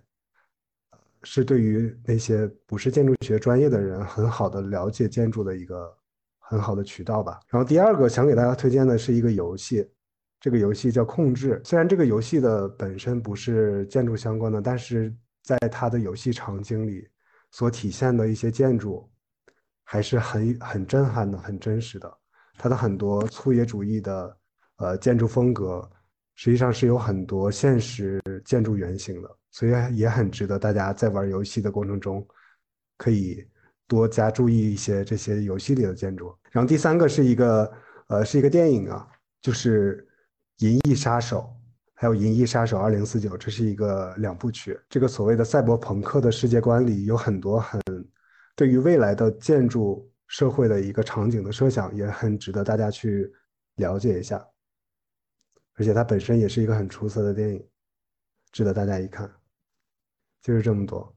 [1.24, 5.92] 是对于那些不是建筑学专业的人很好的了解建筑的一个
[6.38, 7.40] 很好的渠道吧。
[7.48, 9.90] 然后第二个想给大家推荐的是一个游戏，
[10.46, 11.60] 这个游戏叫《控制》。
[11.68, 17.04] 虽然这个游戏的本身不是建筑相关的，但是在它的游戏场景里
[17.50, 19.10] 所体现的一些建筑
[19.84, 22.16] 还是很很震撼的、很真实的。
[22.60, 24.38] 它的很多粗野主义的
[24.76, 25.90] 呃建筑风格，
[26.36, 29.38] 实际上是有很多现实建筑原型的。
[29.50, 32.24] 所以也很值得大家在玩游戏的过程中，
[32.98, 33.44] 可以
[33.88, 36.32] 多加注意一些这些游戏里的建筑。
[36.52, 37.74] 然后第三个是一个
[38.10, 39.08] 呃是一个电影啊，
[39.42, 40.08] 就是
[40.60, 41.42] 《银翼杀手》
[41.94, 44.80] 还有《银翼杀手二零四九》，这是一个两部曲。
[44.90, 47.82] 这个所谓的赛博朋克的世界观里有很多很
[48.56, 53.32] 对于未来的建筑社会的一个场景的设想，也很值得大家去
[53.76, 54.46] 了解一下。
[55.74, 57.70] 而且它本身也是一个很出色的电影，
[58.52, 59.30] 值得大家一看。
[60.42, 61.16] 就是这么多。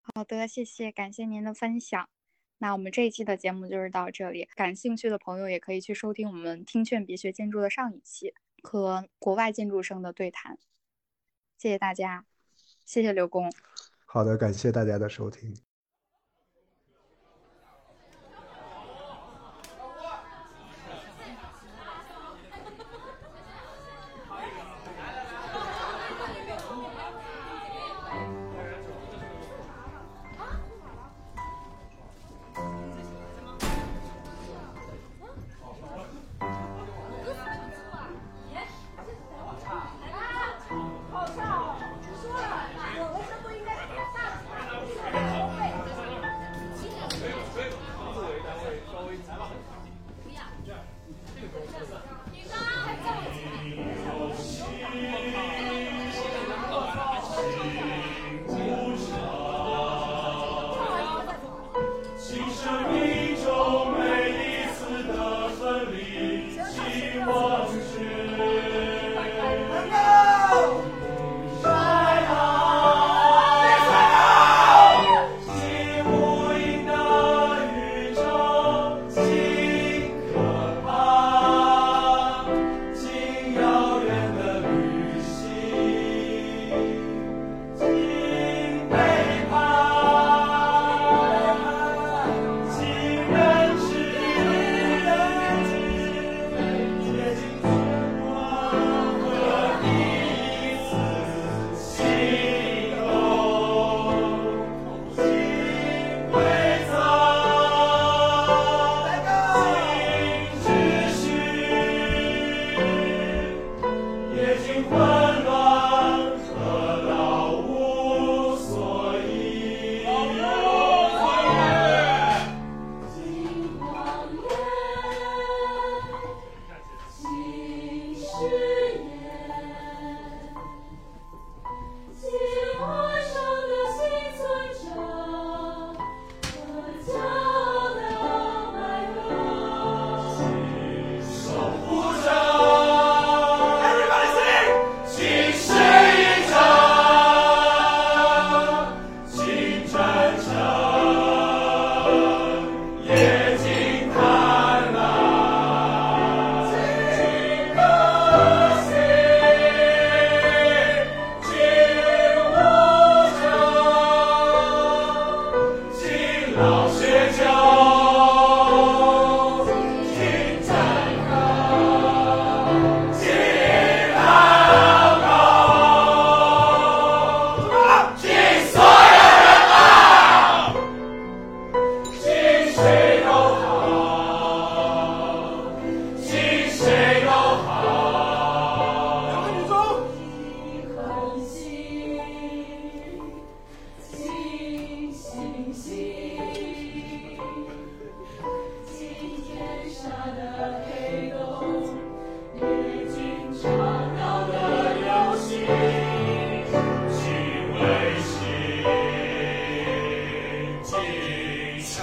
[0.00, 2.08] 好的，谢谢，感谢您的分享。
[2.58, 10.58] 那我们这一期的节目就是到这里，感兴趣的朋友也可以去收听我们“听劝别学建筑”的上一期和国外建筑生的对谈。
[11.58, 12.24] 谢谢大家，
[12.84, 13.52] 谢谢刘工。
[14.06, 15.65] 好的，感谢大家的收听。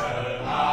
[0.06, 0.73] Eternal.